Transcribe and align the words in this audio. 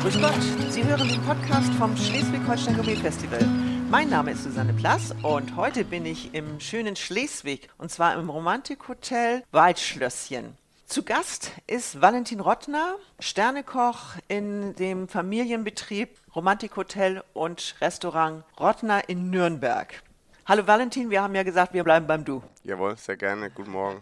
Grüß 0.00 0.18
Gott, 0.18 0.32
Sie 0.70 0.82
hören 0.82 1.06
den 1.06 1.20
Podcast 1.24 1.70
vom 1.74 1.94
Schleswig-Holstein 1.94 2.74
Gourmet 2.74 2.96
Festival. 2.96 3.44
Mein 3.90 4.08
Name 4.08 4.30
ist 4.30 4.44
Susanne 4.44 4.72
Plass 4.72 5.14
und 5.22 5.56
heute 5.56 5.84
bin 5.84 6.06
ich 6.06 6.34
im 6.34 6.58
schönen 6.58 6.96
Schleswig 6.96 7.68
und 7.76 7.90
zwar 7.90 8.14
im 8.14 8.30
Romantikhotel 8.30 9.42
Waldschlösschen. 9.52 10.56
Zu 10.86 11.02
Gast 11.02 11.52
ist 11.66 12.00
Valentin 12.00 12.40
Rottner, 12.40 12.96
Sternekoch 13.18 14.14
in 14.26 14.74
dem 14.76 15.06
Familienbetrieb 15.06 16.16
Romantikhotel 16.34 17.22
und 17.34 17.74
Restaurant 17.82 18.44
Rottner 18.58 19.06
in 19.10 19.28
Nürnberg. 19.28 20.02
Hallo 20.46 20.66
Valentin, 20.66 21.10
wir 21.10 21.22
haben 21.22 21.34
ja 21.34 21.42
gesagt, 21.42 21.74
wir 21.74 21.84
bleiben 21.84 22.06
beim 22.06 22.24
Du. 22.24 22.42
Jawohl, 22.64 22.96
sehr 22.96 23.18
gerne. 23.18 23.50
Guten 23.50 23.72
Morgen. 23.72 24.00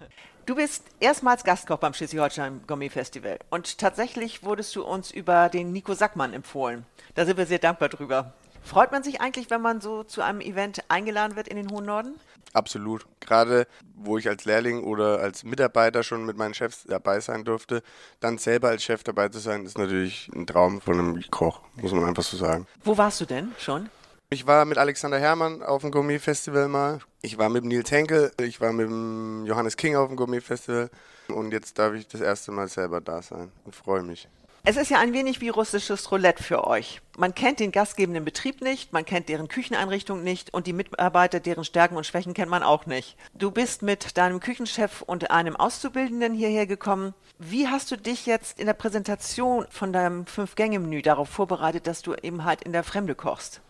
Du 0.49 0.55
bist 0.55 0.83
erstmals 0.99 1.45
Gastkoch 1.45 1.77
beim 1.77 1.93
Schleswig-Holstein 1.93 2.62
Gourmet 2.67 2.89
Festival 2.89 3.39
und 3.51 3.77
tatsächlich 3.77 4.43
wurdest 4.43 4.75
du 4.75 4.83
uns 4.83 5.11
über 5.11 5.51
den 5.51 5.73
Nico 5.73 5.93
Sackmann 5.93 6.33
empfohlen. 6.33 6.87
Da 7.15 7.27
sind 7.27 7.37
wir 7.37 7.45
sehr 7.45 7.59
dankbar 7.59 7.91
drüber. 7.91 8.33
Freut 8.62 8.91
man 8.91 9.02
sich 9.02 9.21
eigentlich, 9.21 9.51
wenn 9.51 9.61
man 9.61 9.83
so 9.83 10.05
zu 10.05 10.23
einem 10.23 10.41
Event 10.41 10.83
eingeladen 10.88 11.37
wird 11.37 11.48
in 11.48 11.59
den 11.59 11.71
hohen 11.71 11.84
Norden? 11.84 12.15
Absolut. 12.55 13.05
Gerade 13.21 13.66
wo 13.95 14.16
ich 14.16 14.27
als 14.27 14.47
Lehrling 14.47 14.84
oder 14.84 15.21
als 15.21 15.45
Mitarbeiter 15.45 16.02
schon 16.02 16.24
mit 16.24 16.38
meinen 16.38 16.55
Chefs 16.55 16.85
dabei 16.88 17.21
sein 17.21 17.45
durfte, 17.45 17.83
dann 18.21 18.38
selber 18.38 18.69
als 18.69 18.83
Chef 18.83 19.05
dabei 19.05 19.29
zu 19.29 19.41
sein, 19.41 19.66
ist 19.66 19.77
natürlich 19.77 20.30
ein 20.35 20.46
Traum 20.46 20.80
von 20.80 20.99
einem 20.99 21.30
Koch, 21.30 21.60
muss 21.74 21.93
man 21.93 22.07
einfach 22.07 22.23
so 22.23 22.38
sagen. 22.38 22.66
Wo 22.85 22.96
warst 22.96 23.21
du 23.21 23.27
denn 23.27 23.52
schon? 23.59 23.91
Ich 24.30 24.46
war 24.46 24.66
mit 24.66 24.77
Alexander 24.77 25.18
Herrmann 25.18 25.62
auf 25.62 25.80
dem 25.80 25.91
Gourmet-Festival 25.91 26.68
mal. 26.68 26.98
Ich 27.23 27.38
war 27.38 27.48
mit 27.48 27.64
Nils 27.64 27.91
Henkel. 27.91 28.30
Ich 28.38 28.60
war 28.60 28.74
mit 28.74 29.48
Johannes 29.48 29.78
King 29.78 29.96
auf 29.96 30.09
dem 30.09 30.16
Gourmet-Festival. 30.16 30.91
Und 31.28 31.51
jetzt 31.51 31.78
darf 31.78 31.95
ich 31.95 32.06
das 32.09 32.20
erste 32.20 32.52
Mal 32.52 32.68
selber 32.68 33.01
da 33.01 33.23
sein 33.23 33.51
und 33.64 33.74
freue 33.74 34.02
mich. 34.02 34.28
Es 34.64 34.77
ist 34.77 34.91
ja 34.91 34.98
ein 34.98 35.14
wenig 35.14 35.41
wie 35.41 35.48
russisches 35.48 36.10
Roulette 36.10 36.42
für 36.42 36.66
euch. 36.66 37.01
Man 37.16 37.34
kennt 37.34 37.59
den 37.59 37.73
gastgebenden 37.73 38.26
Betrieb 38.26 38.60
nicht, 38.60 38.93
man 38.93 39.07
kennt 39.07 39.30
deren 39.30 39.48
Kücheneinrichtung 39.48 40.23
nicht 40.23 40.52
und 40.52 40.66
die 40.66 40.74
Mitarbeiter, 40.74 41.40
deren 41.40 41.65
Stärken 41.65 41.96
und 41.96 42.04
Schwächen 42.04 42.35
kennt 42.35 42.51
man 42.51 42.63
auch 42.63 42.85
nicht. 42.85 43.16
Du 43.32 43.51
bist 43.51 43.80
mit 43.80 44.18
deinem 44.18 44.40
Küchenchef 44.40 45.01
und 45.01 45.30
einem 45.30 45.57
Auszubildenden 45.57 46.35
hierher 46.35 46.66
gekommen. 46.66 47.15
Wie 47.38 47.68
hast 47.68 47.90
du 47.90 47.96
dich 47.96 48.26
jetzt 48.26 48.60
in 48.60 48.66
der 48.66 48.74
Präsentation 48.74 49.65
von 49.70 49.95
deinem 49.95 50.26
Fünf-Gänge-Menü 50.26 51.01
darauf 51.01 51.30
vorbereitet, 51.30 51.87
dass 51.87 52.02
du 52.02 52.15
eben 52.15 52.45
halt 52.45 52.63
in 52.63 52.74
der 52.74 52.85
Fremde 52.85 53.15
kochst? 53.15 53.63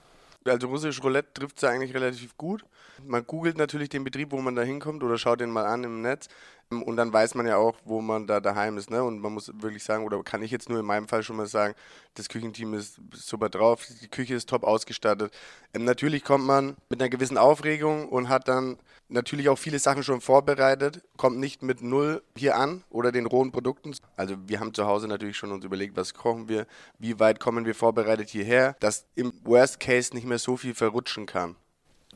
Also 0.51 0.69
russisch 0.69 1.03
Roulette 1.03 1.33
trifft 1.35 1.59
es 1.59 1.65
eigentlich 1.65 1.95
relativ 1.95 2.37
gut. 2.37 2.65
Man 3.05 3.27
googelt 3.27 3.59
natürlich 3.59 3.89
den 3.89 4.05
Betrieb, 4.05 4.33
wo 4.33 4.41
man 4.41 4.57
da 4.57 4.63
hinkommt 4.63 5.03
oder 5.03 5.19
schaut 5.19 5.41
den 5.41 5.51
mal 5.51 5.67
an 5.67 5.85
im 5.85 6.03
Netz. 6.03 6.29
Und 6.71 6.97
dann 6.97 7.13
weiß 7.13 7.35
man 7.35 7.47
ja 7.47 7.57
auch, 7.57 7.77
wo 7.85 8.03
man 8.03 8.27
da 8.27 8.41
daheim 8.41 8.77
ist. 8.77 8.91
Ne? 8.91 9.03
Und 9.03 9.21
man 9.21 9.33
muss 9.33 9.51
wirklich 9.63 9.83
sagen, 9.83 10.05
oder 10.05 10.23
kann 10.23 10.43
ich 10.43 10.51
jetzt 10.51 10.69
nur 10.69 10.79
in 10.79 10.85
meinem 10.85 11.09
Fall 11.09 11.23
schon 11.23 11.37
mal 11.37 11.47
sagen, 11.47 11.75
das 12.15 12.29
Küchenteam 12.29 12.75
ist 12.75 13.01
super 13.15 13.49
drauf, 13.49 13.87
die 14.03 14.09
Küche 14.09 14.35
ist 14.35 14.51
top 14.51 14.65
ausgestattet. 14.65 15.33
Ähm, 15.73 15.85
natürlich 15.85 16.25
kommt 16.25 16.45
man 16.45 16.77
mit 16.91 17.01
einer 17.01 17.09
gewissen 17.09 17.39
Aufregung 17.39 18.09
und 18.09 18.29
hat 18.29 18.49
dann 18.49 18.77
natürlich 19.09 19.49
auch 19.49 19.59
viele 19.59 19.79
Sachen 19.79 20.03
schon 20.03 20.21
vorbereitet, 20.21 21.03
kommt 21.17 21.39
nicht 21.39 21.63
mit 21.63 21.81
null 21.81 22.23
hier 22.37 22.57
an 22.57 22.85
oder 22.91 23.13
den 23.13 23.25
rohen 23.25 23.51
Produkten. 23.51 23.95
Also 24.17 24.37
wir 24.47 24.61
haben 24.61 24.75
zu 24.75 24.87
Hause 24.87 25.09
natürlich 25.09 25.39
schon 25.39 25.53
uns 25.53 25.65
überlegt, 25.65 25.97
was 25.97 26.13
kochen 26.13 26.49
wir, 26.49 26.67
wie 26.99 27.19
weit 27.19 27.41
kommen 27.41 27.65
wir 27.65 27.75
vorbereitet 27.75 28.29
hierher, 28.29 28.77
dass 28.81 29.07
im 29.15 29.33
Worst 29.45 29.81
Case 29.81 30.15
nicht 30.15 30.27
mehr 30.27 30.39
so 30.39 30.59
viel 30.59 30.75
verrutschen 30.75 31.25
kann. 31.25 31.57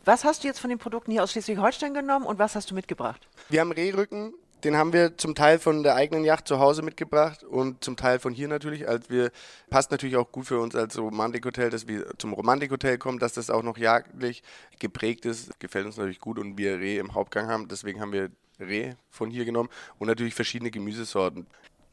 Was 0.04 0.24
hast 0.24 0.42
du 0.42 0.48
jetzt 0.48 0.58
von 0.58 0.68
den 0.68 0.80
Produkten 0.80 1.12
hier 1.12 1.22
aus 1.22 1.30
Schleswig-Holstein 1.30 1.94
genommen 1.94 2.26
und 2.26 2.40
was 2.40 2.56
hast 2.56 2.70
du 2.70 2.74
mitgebracht? 2.74 3.28
Wir 3.48 3.60
haben 3.60 3.70
Rehrücken, 3.70 4.34
den 4.64 4.76
haben 4.76 4.92
wir 4.92 5.16
zum 5.18 5.34
Teil 5.34 5.58
von 5.58 5.82
der 5.82 5.94
eigenen 5.94 6.24
Yacht 6.24 6.46
zu 6.46 6.58
Hause 6.58 6.82
mitgebracht 6.82 7.42
und 7.42 7.82
zum 7.82 7.96
Teil 7.96 8.18
von 8.18 8.32
hier 8.32 8.48
natürlich. 8.48 8.88
Als 8.88 9.10
wir 9.10 9.30
passt 9.70 9.90
natürlich 9.90 10.16
auch 10.16 10.30
gut 10.30 10.46
für 10.46 10.60
uns 10.60 10.76
als 10.76 10.98
Romantikhotel, 10.98 11.70
dass 11.70 11.88
wir 11.88 12.06
zum 12.18 12.32
Romantikhotel 12.32 12.98
kommen, 12.98 13.18
dass 13.18 13.32
das 13.32 13.50
auch 13.50 13.62
noch 13.62 13.76
jagdlich 13.76 14.42
geprägt 14.78 15.26
ist. 15.26 15.58
Gefällt 15.58 15.86
uns 15.86 15.96
natürlich 15.96 16.20
gut 16.20 16.38
und 16.38 16.58
wir 16.58 16.78
Reh 16.78 16.98
im 16.98 17.14
Hauptgang 17.14 17.48
haben. 17.48 17.68
Deswegen 17.68 18.00
haben 18.00 18.12
wir 18.12 18.30
Reh 18.60 18.94
von 19.10 19.30
hier 19.30 19.44
genommen 19.44 19.68
und 19.98 20.06
natürlich 20.06 20.34
verschiedene 20.34 20.70
Gemüsesorten. 20.70 21.46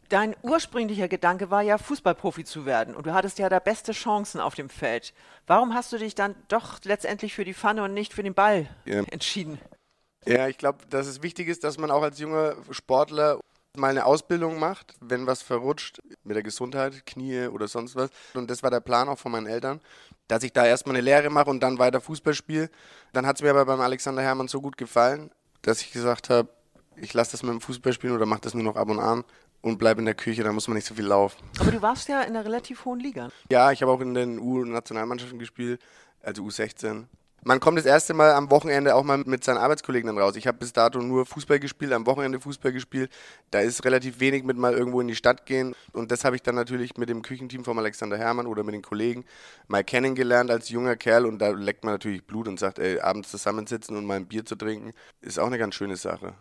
Dein 0.09 0.35
ursprünglicher 0.41 1.07
Gedanke 1.07 1.51
war 1.51 1.61
ja, 1.61 1.77
Fußballprofi 1.77 2.43
zu 2.43 2.65
werden 2.65 2.95
und 2.95 3.05
du 3.05 3.13
hattest 3.13 3.37
ja 3.37 3.47
da 3.47 3.59
beste 3.59 3.91
Chancen 3.91 4.41
auf 4.41 4.55
dem 4.55 4.69
Feld. 4.69 5.13
Warum 5.45 5.75
hast 5.75 5.93
du 5.93 5.97
dich 5.97 6.15
dann 6.15 6.35
doch 6.47 6.79
letztendlich 6.83 7.35
für 7.35 7.45
die 7.45 7.53
Pfanne 7.53 7.83
und 7.83 7.93
nicht 7.93 8.13
für 8.13 8.23
den 8.23 8.33
Ball 8.33 8.67
ja. 8.85 9.03
entschieden? 9.03 9.59
Ja, 10.25 10.47
ich 10.47 10.57
glaube, 10.57 10.79
dass 10.89 11.07
es 11.07 11.23
wichtig 11.23 11.47
ist, 11.47 11.63
dass 11.63 11.77
man 11.77 11.91
auch 11.91 12.03
als 12.03 12.19
junger 12.19 12.55
Sportler 12.71 13.39
mal 13.77 13.89
eine 13.89 14.05
Ausbildung 14.05 14.59
macht, 14.59 14.95
wenn 14.99 15.27
was 15.27 15.41
verrutscht 15.41 16.01
mit 16.23 16.35
der 16.35 16.43
Gesundheit, 16.43 17.05
Knie 17.05 17.47
oder 17.47 17.67
sonst 17.67 17.95
was. 17.95 18.09
Und 18.33 18.49
das 18.49 18.63
war 18.63 18.71
der 18.71 18.79
Plan 18.79 19.07
auch 19.09 19.17
von 19.17 19.31
meinen 19.31 19.47
Eltern, 19.47 19.79
dass 20.27 20.43
ich 20.43 20.53
da 20.53 20.65
erstmal 20.65 20.95
eine 20.95 21.03
Lehre 21.03 21.29
mache 21.29 21.49
und 21.49 21.61
dann 21.61 21.79
weiter 21.79 22.01
Fußball 22.01 22.33
spiele. 22.33 22.69
Dann 23.13 23.25
hat 23.25 23.37
es 23.37 23.41
mir 23.41 23.51
aber 23.51 23.65
beim 23.65 23.79
Alexander 23.79 24.21
Hermann 24.21 24.47
so 24.47 24.61
gut 24.61 24.77
gefallen, 24.77 25.31
dass 25.61 25.81
ich 25.81 25.91
gesagt 25.91 26.29
habe, 26.29 26.49
ich 26.95 27.13
lasse 27.13 27.31
das 27.31 27.43
mit 27.43 27.51
dem 27.51 27.61
Fußball 27.61 27.93
spielen 27.93 28.13
oder 28.13 28.25
mache 28.25 28.41
das 28.41 28.53
nur 28.53 28.63
noch 28.63 28.75
ab 28.75 28.89
und 28.89 28.99
an 28.99 29.23
und 29.61 29.77
bleibe 29.77 29.99
in 29.99 30.05
der 30.05 30.15
Küche, 30.15 30.43
da 30.43 30.51
muss 30.51 30.67
man 30.67 30.75
nicht 30.75 30.87
so 30.87 30.95
viel 30.95 31.05
laufen. 31.05 31.37
Aber 31.59 31.71
du 31.71 31.81
warst 31.81 32.07
ja 32.07 32.21
in 32.21 32.35
einer 32.35 32.45
relativ 32.45 32.85
hohen 32.85 32.99
Liga. 32.99 33.29
Ja, 33.51 33.71
ich 33.71 33.81
habe 33.81 33.91
auch 33.91 34.01
in 34.01 34.13
den 34.13 34.39
U-Nationalmannschaften 34.39 35.39
gespielt, 35.39 35.81
also 36.21 36.43
U16. 36.43 37.05
Man 37.43 37.59
kommt 37.59 37.77
das 37.77 37.85
erste 37.85 38.13
Mal 38.13 38.33
am 38.33 38.51
Wochenende 38.51 38.95
auch 38.95 39.03
mal 39.03 39.17
mit 39.17 39.43
seinen 39.43 39.57
Arbeitskollegen 39.57 40.07
dann 40.07 40.17
raus. 40.17 40.35
Ich 40.35 40.47
habe 40.47 40.57
bis 40.57 40.73
dato 40.73 40.99
nur 40.99 41.25
Fußball 41.25 41.59
gespielt, 41.59 41.93
am 41.93 42.05
Wochenende 42.05 42.39
Fußball 42.39 42.71
gespielt. 42.71 43.11
Da 43.51 43.59
ist 43.61 43.85
relativ 43.85 44.19
wenig 44.19 44.43
mit 44.43 44.57
mal 44.57 44.73
irgendwo 44.73 45.01
in 45.01 45.07
die 45.07 45.15
Stadt 45.15 45.45
gehen. 45.45 45.75
Und 45.93 46.11
das 46.11 46.25
habe 46.25 46.35
ich 46.35 46.41
dann 46.41 46.55
natürlich 46.55 46.97
mit 46.97 47.09
dem 47.09 47.21
Küchenteam 47.21 47.63
von 47.63 47.77
Alexander 47.77 48.17
Hermann 48.17 48.47
oder 48.47 48.63
mit 48.63 48.75
den 48.75 48.81
Kollegen 48.81 49.25
mal 49.67 49.83
kennengelernt 49.83 50.51
als 50.51 50.69
junger 50.69 50.95
Kerl. 50.95 51.25
Und 51.25 51.39
da 51.39 51.49
leckt 51.49 51.83
man 51.83 51.93
natürlich 51.93 52.23
Blut 52.25 52.47
und 52.47 52.59
sagt, 52.59 52.79
ey, 52.79 52.99
abends 52.99 53.31
zusammensitzen 53.31 53.95
und 53.95 54.05
mal 54.05 54.17
ein 54.17 54.27
Bier 54.27 54.45
zu 54.45 54.55
trinken, 54.55 54.93
ist 55.21 55.39
auch 55.39 55.47
eine 55.47 55.57
ganz 55.57 55.75
schöne 55.75 55.95
Sache. 55.95 56.33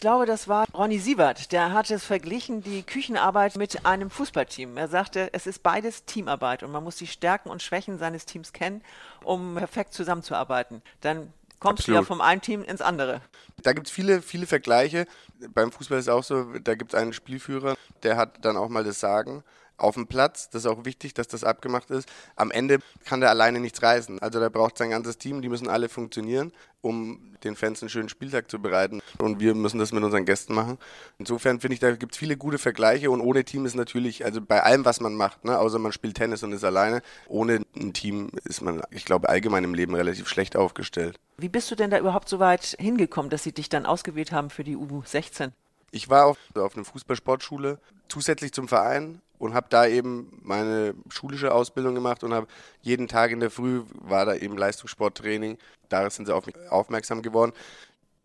Ich 0.00 0.02
glaube, 0.02 0.24
das 0.24 0.48
war 0.48 0.66
Ronny 0.72 0.98
Siebert. 0.98 1.52
Der 1.52 1.74
hat 1.74 1.90
es 1.90 2.06
verglichen, 2.06 2.62
die 2.62 2.82
Küchenarbeit 2.82 3.56
mit 3.56 3.84
einem 3.84 4.08
Fußballteam. 4.08 4.78
Er 4.78 4.88
sagte, 4.88 5.28
es 5.34 5.46
ist 5.46 5.62
beides 5.62 6.06
Teamarbeit 6.06 6.62
und 6.62 6.72
man 6.72 6.82
muss 6.82 6.96
die 6.96 7.06
Stärken 7.06 7.50
und 7.50 7.62
Schwächen 7.62 7.98
seines 7.98 8.24
Teams 8.24 8.54
kennen, 8.54 8.80
um 9.24 9.56
perfekt 9.56 9.92
zusammenzuarbeiten. 9.92 10.80
Dann 11.02 11.34
kommst 11.58 11.80
Absolut. 11.80 11.98
du 11.98 12.02
ja 12.02 12.06
vom 12.06 12.22
einen 12.22 12.40
Team 12.40 12.62
ins 12.62 12.80
andere. 12.80 13.20
Da 13.62 13.74
gibt 13.74 13.88
es 13.88 13.92
viele, 13.92 14.22
viele 14.22 14.46
Vergleiche. 14.46 15.06
Beim 15.52 15.70
Fußball 15.70 15.98
ist 15.98 16.06
es 16.06 16.08
auch 16.08 16.24
so, 16.24 16.44
da 16.44 16.76
gibt 16.76 16.94
es 16.94 16.98
einen 16.98 17.12
Spielführer, 17.12 17.76
der 18.02 18.16
hat 18.16 18.42
dann 18.42 18.56
auch 18.56 18.70
mal 18.70 18.84
das 18.84 19.00
Sagen 19.00 19.44
auf 19.80 19.94
dem 19.94 20.06
Platz. 20.06 20.50
Das 20.50 20.64
ist 20.64 20.70
auch 20.70 20.84
wichtig, 20.84 21.14
dass 21.14 21.28
das 21.28 21.44
abgemacht 21.44 21.90
ist. 21.90 22.08
Am 22.36 22.50
Ende 22.50 22.78
kann 23.04 23.20
der 23.20 23.30
alleine 23.30 23.60
nichts 23.60 23.82
reißen. 23.82 24.20
Also 24.20 24.40
der 24.40 24.50
braucht 24.50 24.78
sein 24.78 24.90
ganzes 24.90 25.18
Team, 25.18 25.42
die 25.42 25.48
müssen 25.48 25.68
alle 25.68 25.88
funktionieren, 25.88 26.52
um 26.80 27.36
den 27.44 27.56
Fans 27.56 27.82
einen 27.82 27.88
schönen 27.88 28.08
Spieltag 28.08 28.50
zu 28.50 28.60
bereiten. 28.60 29.00
Und 29.18 29.40
wir 29.40 29.54
müssen 29.54 29.78
das 29.78 29.92
mit 29.92 30.02
unseren 30.02 30.24
Gästen 30.24 30.54
machen. 30.54 30.78
Insofern 31.18 31.60
finde 31.60 31.74
ich, 31.74 31.80
da 31.80 31.92
gibt 31.92 32.12
es 32.12 32.18
viele 32.18 32.36
gute 32.36 32.58
Vergleiche 32.58 33.10
und 33.10 33.20
ohne 33.20 33.44
Team 33.44 33.66
ist 33.66 33.74
natürlich, 33.74 34.24
also 34.24 34.40
bei 34.40 34.62
allem, 34.62 34.84
was 34.84 35.00
man 35.00 35.14
macht, 35.14 35.44
ne, 35.44 35.58
außer 35.58 35.78
man 35.78 35.92
spielt 35.92 36.16
Tennis 36.16 36.42
und 36.42 36.52
ist 36.52 36.64
alleine, 36.64 37.02
ohne 37.28 37.62
ein 37.76 37.92
Team 37.92 38.30
ist 38.44 38.60
man, 38.60 38.82
ich 38.90 39.04
glaube, 39.04 39.28
allgemein 39.28 39.64
im 39.64 39.74
Leben 39.74 39.94
relativ 39.94 40.28
schlecht 40.28 40.56
aufgestellt. 40.56 41.18
Wie 41.38 41.48
bist 41.48 41.70
du 41.70 41.74
denn 41.74 41.90
da 41.90 41.98
überhaupt 41.98 42.28
so 42.28 42.38
weit 42.38 42.76
hingekommen, 42.78 43.30
dass 43.30 43.42
sie 43.42 43.52
dich 43.52 43.68
dann 43.68 43.86
ausgewählt 43.86 44.32
haben 44.32 44.50
für 44.50 44.64
die 44.64 44.76
U16? 44.76 45.52
Ich 45.90 46.08
war 46.08 46.26
auf, 46.26 46.38
auf 46.54 46.76
einer 46.76 46.84
Fußballsportschule, 46.84 47.78
zusätzlich 48.08 48.52
zum 48.52 48.68
Verein 48.68 49.20
und 49.40 49.54
habe 49.54 49.66
da 49.70 49.86
eben 49.86 50.38
meine 50.42 50.94
schulische 51.08 51.52
Ausbildung 51.52 51.94
gemacht 51.94 52.22
und 52.22 52.34
habe 52.34 52.46
jeden 52.82 53.08
Tag 53.08 53.30
in 53.30 53.40
der 53.40 53.50
Früh 53.50 53.82
war 53.94 54.26
da 54.26 54.34
eben 54.34 54.56
Leistungssporttraining. 54.56 55.56
Da 55.88 56.08
sind 56.10 56.26
sie 56.26 56.34
auf 56.34 56.44
mich 56.44 56.54
aufmerksam 56.68 57.22
geworden. 57.22 57.52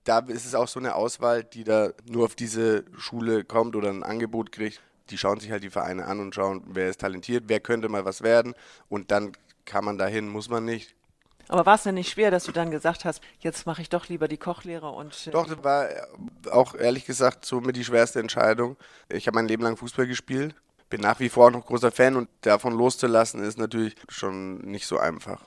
Da 0.04 0.20
ist 0.20 0.46
es 0.46 0.54
auch 0.54 0.68
so 0.68 0.78
eine 0.78 0.94
Auswahl, 0.94 1.46
die 1.46 1.64
da 1.64 1.92
nur 2.06 2.26
auf 2.26 2.36
diese 2.36 2.84
Schule 2.98 3.46
kommt 3.46 3.78
oder 3.78 3.90
ein 3.90 4.04
Angebot 4.04 4.52
kriegt. 4.52 4.82
Die 5.10 5.18
schauen 5.18 5.40
sich 5.40 5.52
halt 5.52 5.64
die 5.64 5.70
Vereine 5.70 6.06
an 6.06 6.20
und 6.20 6.36
schauen, 6.36 6.64
wer 6.68 6.90
ist 6.90 7.00
talentiert, 7.00 7.46
wer 7.48 7.62
könnte 7.62 7.88
mal 7.88 8.04
was 8.04 8.22
werden 8.22 8.54
und 8.90 9.10
dann 9.10 9.32
kann 9.64 9.86
man 9.86 9.98
dahin, 9.98 10.28
muss 10.28 10.50
man 10.50 10.66
nicht. 10.66 10.96
Aber 11.48 11.66
war 11.66 11.76
es 11.76 11.84
denn 11.84 11.96
nicht 11.96 12.12
schwer, 12.12 12.30
dass 12.30 12.44
du 12.44 12.52
dann 12.52 12.72
gesagt 12.72 13.06
hast, 13.06 13.22
jetzt 13.40 13.66
mache 13.66 13.82
ich 13.82 13.90
doch 13.90 14.10
lieber 14.10 14.28
die 14.28 14.38
Kochlehre 14.38 14.90
und. 14.90 15.28
Äh, 15.28 15.32
doch, 15.32 15.48
das 15.48 15.64
war 15.64 15.88
auch 16.52 16.76
ehrlich 16.76 17.06
gesagt 17.06 17.46
so 17.46 17.62
mit 17.62 17.76
die 17.78 17.86
schwerste 17.86 18.20
Entscheidung. 18.20 18.76
Ich 19.10 19.28
habe 19.28 19.36
mein 19.36 19.48
Leben 19.48 19.64
lang 19.64 19.78
Fußball 19.78 20.08
gespielt 20.08 20.56
bin 20.96 21.02
nach 21.02 21.20
wie 21.20 21.28
vor 21.28 21.52
noch 21.52 21.66
großer 21.66 21.92
Fan 21.92 22.16
und 22.16 22.30
davon 22.42 22.74
loszulassen 22.74 23.44
ist 23.44 23.58
natürlich 23.58 23.96
schon 24.08 24.60
nicht 24.60 24.88
so 24.88 24.98
einfach. 24.98 25.42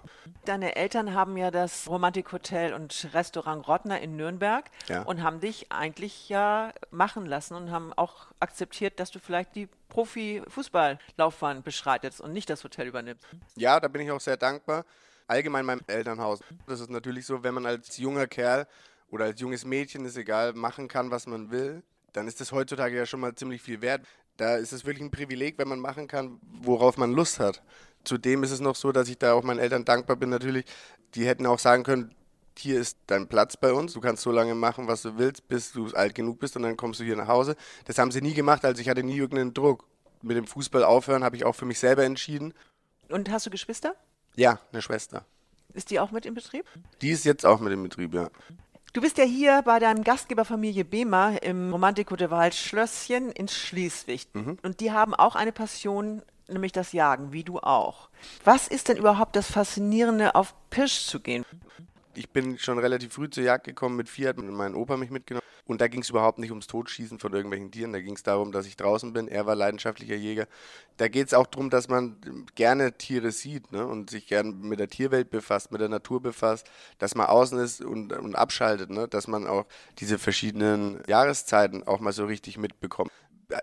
Deine 0.45 0.77
Eltern 0.77 1.15
haben 1.15 1.39
ja 1.39 1.51
das 1.51 1.89
Romantikhotel 1.89 2.75
und 2.75 3.09
Restaurant 3.15 3.67
Rottner 3.67 3.99
in 4.01 4.17
Nürnberg 4.17 4.67
ja. 4.89 5.03
und 5.03 5.23
haben 5.23 5.41
dich 5.41 5.73
eigentlich 5.73 6.29
ja 6.29 6.73
machen 6.91 7.25
lassen 7.25 7.55
und 7.55 7.71
haben 7.71 7.95
auch 7.95 8.27
akzeptiert, 8.41 9.01
dass 9.01 9.11
du 9.11 9.21
vielleicht 9.21 9.55
die 9.57 9.69
Profi-Fußballlaufbahn 9.89 11.63
beschreitest 11.63 12.21
und 12.21 12.33
nicht 12.35 12.51
das 12.51 12.63
Hotel 12.63 12.87
übernimmst. 12.87 13.25
Ja, 13.57 13.81
da 13.81 13.89
bin 13.89 14.03
ich 14.03 14.11
auch 14.11 14.21
sehr 14.21 14.37
dankbar. 14.37 14.85
Allgemein 15.29 15.65
meinem 15.65 15.81
Elternhaus. 15.87 16.41
Das 16.67 16.81
ist 16.81 16.91
natürlich 16.91 17.25
so, 17.25 17.43
wenn 17.43 17.55
man 17.55 17.65
als 17.65 17.97
junger 17.97 18.27
Kerl 18.27 18.67
oder 19.11 19.25
als 19.25 19.41
junges 19.41 19.65
Mädchen, 19.65 20.05
ist 20.05 20.19
egal, 20.19 20.53
machen 20.53 20.89
kann, 20.89 21.11
was 21.11 21.27
man 21.27 21.51
will, 21.51 21.83
dann 22.13 22.29
ist 22.29 22.41
das 22.41 22.53
heutzutage 22.53 22.97
ja 22.97 23.07
schon 23.07 23.21
mal 23.21 23.35
ziemlich 23.35 23.63
viel 23.63 23.81
wert 23.81 24.03
Da 24.39 24.57
ist 24.57 24.73
es 24.73 24.87
wirklich 24.87 25.03
ein 25.03 25.11
Privileg, 25.11 25.59
wenn 25.59 25.69
man 25.69 25.81
machen 25.81 26.07
kann, 26.07 26.41
worauf 26.63 26.97
man 26.97 27.13
Lust 27.13 27.41
hat. 27.41 27.63
Zudem 28.05 28.45
ist 28.45 28.53
es 28.53 28.61
noch 28.61 28.77
so, 28.77 28.93
dass 28.93 29.09
ich 29.09 29.19
da 29.19 29.35
auch 29.35 29.43
meinen 29.43 29.59
Eltern 29.59 29.85
dankbar 29.85 30.17
bin 30.17 30.31
natürlich. 30.31 30.65
Die 31.15 31.27
hätten 31.27 31.45
auch 31.45 31.59
sagen 31.59 31.83
können, 31.83 32.15
hier 32.57 32.79
ist 32.81 32.99
dein 33.07 33.29
Platz 33.29 33.57
bei 33.57 33.73
uns, 33.73 33.93
du 33.93 34.01
kannst 34.01 34.23
so 34.23 34.31
lange 34.31 34.55
machen, 34.55 34.87
was 34.89 35.03
du 35.03 35.19
willst, 35.19 35.49
bis 35.49 35.73
du 35.73 35.89
alt 35.89 36.15
genug 36.15 36.39
bist 36.39 36.57
und 36.57 36.63
dann 36.63 36.77
kommst 36.77 37.01
du 37.01 37.05
hier 37.05 37.17
nach 37.17 37.29
Hause. 37.29 37.57
Das 37.85 37.99
haben 37.99 38.11
sie 38.11 38.21
nie 38.21 38.35
gemacht, 38.35 38.65
also 38.65 38.81
ich 38.81 38.89
hatte 38.89 39.03
nie 39.03 39.17
irgendeinen 39.17 39.55
Druck. 39.55 39.85
Mit 40.23 40.37
dem 40.37 40.47
Fußball 40.47 40.83
aufhören 40.85 41.23
habe 41.25 41.37
ich 41.37 41.45
auch 41.45 41.55
für 41.55 41.67
mich 41.67 41.79
selber 41.79 42.05
entschieden. 42.05 42.55
Und 43.09 43.31
hast 43.31 43.47
du 43.47 43.51
Geschwister? 43.51 43.95
Ja, 44.37 44.61
eine 44.73 44.83
Schwester. 44.83 45.25
Ist 45.75 45.91
die 45.91 46.01
auch 46.01 46.11
mit 46.11 46.27
im 46.27 46.35
Betrieb? 46.35 46.65
Die 47.03 47.11
ist 47.11 47.25
jetzt 47.25 47.45
auch 47.45 47.61
mit 47.61 47.73
im 47.73 47.83
Betrieb, 47.83 48.15
ja. 48.15 48.31
Du 48.99 49.03
bist 49.03 49.17
ja 49.17 49.23
hier 49.23 49.63
bei 49.63 49.79
deinem 49.79 50.03
Gastgeberfamilie 50.03 50.85
Bema 50.85 51.37
im 51.37 51.71
Romantikhotel 51.71 52.33
Waldschlösschen 52.33 53.31
in 53.31 53.47
Schleswig. 53.47 54.27
Mhm. 54.33 54.59
Und 54.65 54.81
die 54.81 54.91
haben 54.91 55.15
auch 55.15 55.37
eine 55.37 55.53
Passion, 55.53 56.21
nämlich 56.49 56.73
das 56.73 56.91
Jagen, 56.91 57.33
wie 57.33 57.45
du 57.45 57.61
auch. 57.61 58.09
Was 58.43 58.67
ist 58.67 58.89
denn 58.89 58.97
überhaupt 58.97 59.37
das 59.37 59.53
Faszinierende, 59.53 60.35
auf 60.35 60.53
Pirsch 60.71 61.07
zu 61.07 61.21
gehen? 61.21 61.45
Ich 62.17 62.31
bin 62.31 62.59
schon 62.59 62.81
relativ 62.81 63.13
früh 63.13 63.31
zur 63.31 63.45
Jagd 63.45 63.67
gekommen. 63.67 63.95
Mit 63.95 64.09
vier 64.09 64.31
hat 64.31 64.39
mein 64.39 64.75
Opa 64.75 64.97
mich 64.97 65.11
mitgenommen. 65.11 65.47
Und 65.69 65.83
da 65.83 65.89
ging 65.89 66.01
es 66.01 66.09
überhaupt 66.09 66.39
nicht 66.39 66.51
ums 66.51 66.67
Totschießen 66.67 67.19
von 67.19 67.35
irgendwelchen 67.35 67.71
Tieren. 67.71 67.93
Da 67.93 68.01
ging 68.01 68.15
es 68.15 68.23
darum, 68.23 68.53
dass 68.53 68.67
ich 68.67 68.77
draußen 68.77 69.13
bin. 69.13 69.29
Er 69.29 69.45
war 69.45 69.55
leidenschaftlicher 69.55 70.15
Jäger. 70.15 70.47
Da 70.97 71.09
geht 71.09 71.27
es 71.27 71.35
auch 71.35 71.47
darum, 71.47 71.69
dass 71.69 71.89
man 71.89 72.17
gerne 72.55 72.97
Tiere 72.97 73.33
sieht 73.33 73.71
ne? 73.71 73.87
und 73.87 74.09
sich 74.09 74.27
gerne 74.27 74.51
mit 74.51 74.81
der 74.81 74.89
Tierwelt 74.89 75.29
befasst, 75.29 75.71
mit 75.71 75.83
der 75.83 75.91
Natur 75.91 76.23
befasst, 76.23 76.71
dass 76.99 77.15
man 77.15 77.27
außen 77.27 77.59
ist 77.59 77.83
und, 77.83 78.15
und 78.15 78.35
abschaltet, 78.35 78.89
ne? 78.89 79.09
dass 79.09 79.29
man 79.29 79.47
auch 79.47 79.67
diese 79.99 80.19
verschiedenen 80.19 81.03
Jahreszeiten 81.07 81.87
auch 81.87 82.01
mal 82.01 82.13
so 82.13 82.25
richtig 82.25 82.57
mitbekommt 82.57 83.13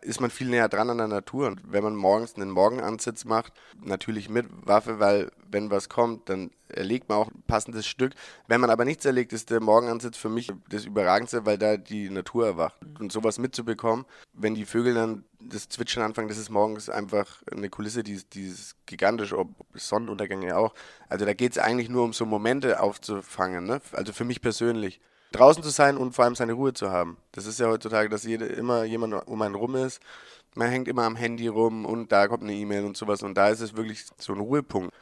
ist 0.02 0.20
man 0.20 0.32
viel 0.32 0.48
näher 0.48 0.68
dran 0.68 0.90
an 0.90 0.98
der 0.98 1.08
Natur. 1.08 1.48
Und 1.48 1.62
wenn 1.66 1.84
man 1.84 1.96
morgens 1.96 2.36
einen 2.36 2.50
Morgenansitz 2.50 3.26
macht, 3.26 3.54
natürlich 3.84 4.30
mit 4.30 4.48
Waffe, 4.66 5.00
weil 5.00 5.32
wenn 5.50 5.70
was 5.70 5.90
kommt, 5.90 6.28
dann 6.30 6.52
erlegt 6.70 7.08
man 7.08 7.20
auch 7.20 7.28
ein 7.28 7.44
passendes 7.46 7.86
Stück. 7.86 8.14
Wenn 8.48 8.62
man 8.62 8.72
aber 8.72 8.84
nichts 8.84 9.06
erlegt, 9.06 9.32
ist 9.32 9.52
der 9.52 9.62
Morgenansitz 9.62 10.18
für 10.18 10.30
mich 10.30 10.52
das 10.70 10.86
Überragendste, 10.86 11.46
weil 11.46 11.58
da 11.58 11.78
die 11.78 12.10
Natur 12.10 12.48
erwacht. 12.48 12.78
Und 13.00 13.12
sowas 13.12 13.38
mitzubekommen, 13.38 14.06
wenn 14.34 14.56
die 14.56 14.66
Vögel 14.66 14.96
dann 14.96 15.24
das 15.40 15.70
Zwitschern 15.70 16.04
anfangen, 16.04 16.30
das 16.30 16.40
ist 16.40 16.50
morgens 16.50 16.90
einfach 16.90 17.44
eine 17.52 17.70
Kulisse, 17.70 18.02
die 18.02 18.14
ist, 18.14 18.34
die 18.34 18.48
ist 18.48 18.76
gigantisch, 18.88 19.34
ob 19.34 19.50
Sonnenuntergänge 19.76 20.58
auch. 20.58 20.74
Also 21.10 21.26
da 21.26 21.34
geht 21.34 21.52
es 21.52 21.58
eigentlich 21.60 21.90
nur 21.90 22.04
um 22.04 22.14
so 22.14 22.26
Momente 22.26 22.80
aufzufangen, 22.80 23.66
ne? 23.66 23.82
also 23.92 24.14
für 24.14 24.26
mich 24.26 24.42
persönlich 24.42 25.00
draußen 25.36 25.64
zu 25.64 25.70
sein 25.70 25.98
und 25.98 26.14
vor 26.14 26.26
allem 26.26 26.36
seine 26.36 26.54
Ruhe 26.54 26.74
zu 26.74 26.92
haben. 26.92 27.18
Das 27.32 27.46
ist 27.46 27.60
ja 27.60 27.68
heutzutage, 27.68 28.10
dass 28.10 28.24
jede, 28.24 28.46
immer 28.46 28.84
jemand 28.84 29.28
um 29.28 29.42
einen 29.42 29.56
rum 29.56 29.76
ist. 29.76 30.02
Man 30.56 30.70
hängt 30.70 30.88
immer 30.88 31.04
am 31.04 31.16
Handy 31.16 31.48
rum 31.48 31.86
und 31.86 32.12
da 32.12 32.28
kommt 32.28 32.44
eine 32.44 32.54
E-Mail 32.54 32.86
und 32.86 32.96
sowas. 32.96 33.24
Und 33.24 33.36
da 33.36 33.50
ist 33.50 33.60
es 33.60 33.76
wirklich 33.76 34.06
so 34.18 34.34
ein 34.34 34.40
Ruhepunkt. 34.40 34.94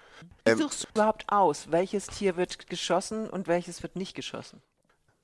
Wie 0.45 0.51
ähm, 0.51 0.57
suchst 0.57 0.83
du 0.83 0.88
überhaupt 0.94 1.25
aus, 1.27 1.71
welches 1.71 2.07
Tier 2.07 2.38
wird 2.38 2.68
geschossen 2.68 3.30
und 3.30 3.47
welches 3.47 3.83
wird 3.83 3.95
nicht 3.95 4.15
geschossen? 4.15 4.62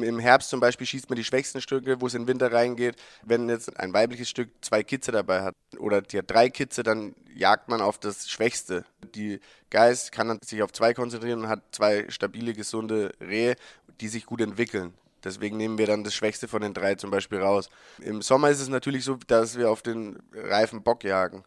Im 0.01 0.19
Herbst 0.19 0.50
zum 0.50 0.61
Beispiel 0.61 0.88
schießt 0.88 1.09
man 1.09 1.17
die 1.17 1.25
schwächsten 1.25 1.61
Stücke, 1.61 2.00
wo 2.00 2.07
es 2.07 2.13
in 2.13 2.21
den 2.21 2.27
Winter 2.27 2.51
reingeht. 2.51 2.95
Wenn 3.23 3.50
jetzt 3.50 3.77
ein 3.77 3.94
weibliches 3.94 4.29
Stück 4.29 4.50
zwei 4.61 4.81
Kitze 4.81 5.11
dabei 5.11 5.41
hat 5.41 5.56
oder 5.77 6.01
die 6.01 6.19
hat 6.19 6.31
drei 6.31 6.50
Kitze, 6.50 6.83
dann 6.83 7.15
jagt 7.35 7.67
man 7.67 7.81
auf 7.81 8.00
das 8.00 8.29
Schwächste. 8.29 8.85
Die 9.13 9.41
Geist 9.69 10.13
kann 10.13 10.29
dann 10.29 10.39
sich 10.41 10.63
auf 10.63 10.71
zwei 10.71 10.94
konzentrieren 10.94 11.41
und 11.41 11.50
hat 11.50 11.63
zwei 11.71 12.06
stabile, 12.09 12.53
gesunde 12.53 13.11
Rehe, 13.19 13.56
die 14.01 14.07
sich 14.07 14.25
gut 14.25 14.41
entwickeln. 14.41 14.93
Deswegen 15.23 15.57
nehmen 15.57 15.77
wir 15.77 15.87
dann 15.87 16.03
das 16.03 16.13
Schwächste 16.13 16.47
von 16.47 16.61
den 16.61 16.73
drei 16.73 16.95
zum 16.95 17.11
Beispiel 17.11 17.39
raus. 17.39 17.69
Im 18.01 18.21
Sommer 18.21 18.49
ist 18.49 18.61
es 18.61 18.69
natürlich 18.69 19.03
so, 19.03 19.17
dass 19.27 19.57
wir 19.57 19.69
auf 19.69 19.81
den 19.81 20.17
reifen 20.33 20.81
Bock 20.81 21.03
jagen. 21.03 21.43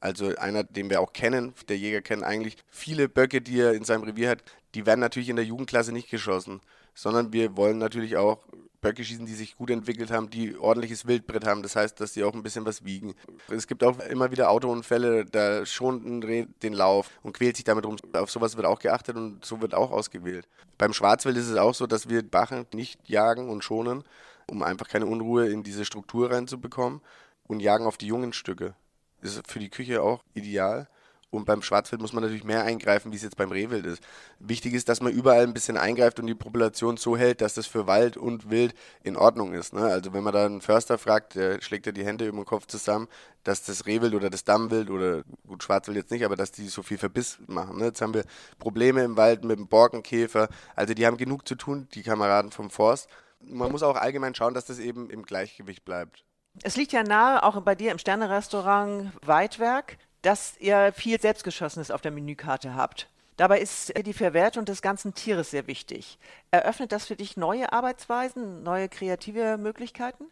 Also 0.00 0.34
einer, 0.36 0.64
den 0.64 0.90
wir 0.90 1.00
auch 1.00 1.12
kennen, 1.12 1.54
der 1.68 1.78
Jäger 1.78 2.00
kennt 2.00 2.24
eigentlich 2.24 2.56
viele 2.68 3.08
Böcke, 3.08 3.40
die 3.40 3.60
er 3.60 3.74
in 3.74 3.84
seinem 3.84 4.02
Revier 4.02 4.30
hat, 4.30 4.42
die 4.74 4.86
werden 4.86 5.00
natürlich 5.00 5.28
in 5.28 5.36
der 5.36 5.44
Jugendklasse 5.44 5.92
nicht 5.92 6.10
geschossen, 6.10 6.60
sondern 6.94 7.32
wir 7.32 7.56
wollen 7.56 7.78
natürlich 7.78 8.16
auch 8.16 8.38
Böcke 8.82 9.04
schießen, 9.04 9.26
die 9.26 9.34
sich 9.34 9.56
gut 9.56 9.70
entwickelt 9.70 10.10
haben, 10.10 10.28
die 10.28 10.56
ordentliches 10.56 11.06
Wildbrett 11.06 11.46
haben. 11.46 11.62
Das 11.62 11.76
heißt, 11.76 12.00
dass 12.00 12.12
die 12.12 12.24
auch 12.24 12.34
ein 12.34 12.42
bisschen 12.42 12.66
was 12.66 12.84
wiegen. 12.84 13.14
Es 13.48 13.68
gibt 13.68 13.84
auch 13.84 14.00
immer 14.00 14.32
wieder 14.32 14.50
Autounfälle, 14.50 15.24
da 15.24 15.64
schont 15.64 16.04
ein 16.04 16.22
Reh 16.22 16.46
den 16.62 16.72
Lauf 16.72 17.08
und 17.22 17.32
quält 17.32 17.56
sich 17.56 17.64
damit 17.64 17.86
rum. 17.86 17.96
Auf 18.12 18.30
sowas 18.30 18.56
wird 18.56 18.66
auch 18.66 18.80
geachtet 18.80 19.16
und 19.16 19.44
so 19.44 19.60
wird 19.60 19.72
auch 19.74 19.92
ausgewählt. 19.92 20.48
Beim 20.78 20.92
Schwarzwild 20.92 21.36
ist 21.36 21.48
es 21.48 21.56
auch 21.56 21.74
so, 21.74 21.86
dass 21.86 22.08
wir 22.08 22.28
Bachen 22.28 22.66
nicht 22.74 23.08
jagen 23.08 23.48
und 23.48 23.62
schonen, 23.62 24.02
um 24.50 24.64
einfach 24.64 24.88
keine 24.88 25.06
Unruhe 25.06 25.48
in 25.48 25.62
diese 25.62 25.84
Struktur 25.84 26.32
reinzubekommen 26.32 27.00
und 27.44 27.60
jagen 27.60 27.86
auf 27.86 27.96
die 27.96 28.08
jungen 28.08 28.32
Stücke. 28.32 28.74
Das 29.22 29.36
ist 29.36 29.48
für 29.48 29.60
die 29.60 29.70
Küche 29.70 30.02
auch 30.02 30.24
ideal. 30.34 30.88
Und 31.32 31.46
beim 31.46 31.62
Schwarzwild 31.62 32.02
muss 32.02 32.12
man 32.12 32.22
natürlich 32.22 32.44
mehr 32.44 32.62
eingreifen, 32.64 33.10
wie 33.10 33.16
es 33.16 33.22
jetzt 33.22 33.38
beim 33.38 33.50
Rehwild 33.50 33.86
ist. 33.86 34.02
Wichtig 34.38 34.74
ist, 34.74 34.90
dass 34.90 35.00
man 35.00 35.14
überall 35.14 35.44
ein 35.44 35.54
bisschen 35.54 35.78
eingreift 35.78 36.20
und 36.20 36.26
die 36.26 36.34
Population 36.34 36.98
so 36.98 37.16
hält, 37.16 37.40
dass 37.40 37.54
das 37.54 37.66
für 37.66 37.86
Wald 37.86 38.18
und 38.18 38.50
Wild 38.50 38.74
in 39.02 39.16
Ordnung 39.16 39.54
ist. 39.54 39.72
Ne? 39.72 39.80
Also 39.80 40.12
wenn 40.12 40.22
man 40.22 40.34
da 40.34 40.44
einen 40.44 40.60
Förster 40.60 40.98
fragt, 40.98 41.34
der 41.34 41.62
schlägt 41.62 41.86
ja 41.86 41.92
die 41.92 42.04
Hände 42.04 42.26
über 42.26 42.36
den 42.36 42.44
Kopf 42.44 42.66
zusammen, 42.66 43.08
dass 43.44 43.64
das 43.64 43.86
Rehwild 43.86 44.14
oder 44.14 44.28
das 44.28 44.44
Dammwild 44.44 44.90
oder 44.90 45.22
gut 45.48 45.62
Schwarzwild 45.62 45.96
jetzt 45.96 46.10
nicht, 46.10 46.26
aber 46.26 46.36
dass 46.36 46.52
die 46.52 46.68
so 46.68 46.82
viel 46.82 46.98
Verbiss 46.98 47.38
machen. 47.46 47.78
Ne? 47.78 47.86
Jetzt 47.86 48.02
haben 48.02 48.12
wir 48.12 48.24
Probleme 48.58 49.02
im 49.02 49.16
Wald 49.16 49.42
mit 49.42 49.58
dem 49.58 49.68
Borkenkäfer. 49.68 50.50
Also 50.76 50.92
die 50.92 51.06
haben 51.06 51.16
genug 51.16 51.48
zu 51.48 51.54
tun, 51.54 51.88
die 51.94 52.02
Kameraden 52.02 52.52
vom 52.52 52.68
Forst. 52.68 53.08
Man 53.40 53.72
muss 53.72 53.82
auch 53.82 53.96
allgemein 53.96 54.34
schauen, 54.34 54.52
dass 54.52 54.66
das 54.66 54.78
eben 54.78 55.08
im 55.08 55.22
Gleichgewicht 55.22 55.86
bleibt. 55.86 56.26
Es 56.62 56.76
liegt 56.76 56.92
ja 56.92 57.02
nahe, 57.02 57.42
auch 57.42 57.58
bei 57.62 57.74
dir 57.74 57.90
im 57.90 57.98
Sternerestaurant 57.98 59.12
Weidwerk, 59.24 59.96
dass 60.22 60.54
ihr 60.58 60.92
viel 60.94 61.20
Selbstgeschossenes 61.20 61.90
auf 61.90 62.00
der 62.00 62.12
Menükarte 62.12 62.74
habt. 62.74 63.08
Dabei 63.36 63.60
ist 63.60 63.92
die 64.06 64.12
Verwertung 64.12 64.64
des 64.64 64.82
ganzen 64.82 65.14
Tieres 65.14 65.50
sehr 65.50 65.66
wichtig. 65.66 66.18
Eröffnet 66.50 66.92
das 66.92 67.06
für 67.06 67.16
dich 67.16 67.36
neue 67.36 67.72
Arbeitsweisen, 67.72 68.62
neue 68.62 68.88
kreative 68.88 69.56
Möglichkeiten? 69.58 70.24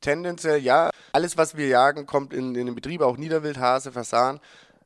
Tendenziell 0.00 0.58
ja. 0.58 0.90
Alles, 1.12 1.36
was 1.36 1.56
wir 1.56 1.66
jagen, 1.66 2.06
kommt 2.06 2.32
in, 2.32 2.54
in 2.54 2.66
den 2.66 2.74
Betrieb, 2.74 3.00
auch 3.00 3.16
Niederwild, 3.16 3.58
Hase, 3.58 3.92
Fasan. 3.92 4.40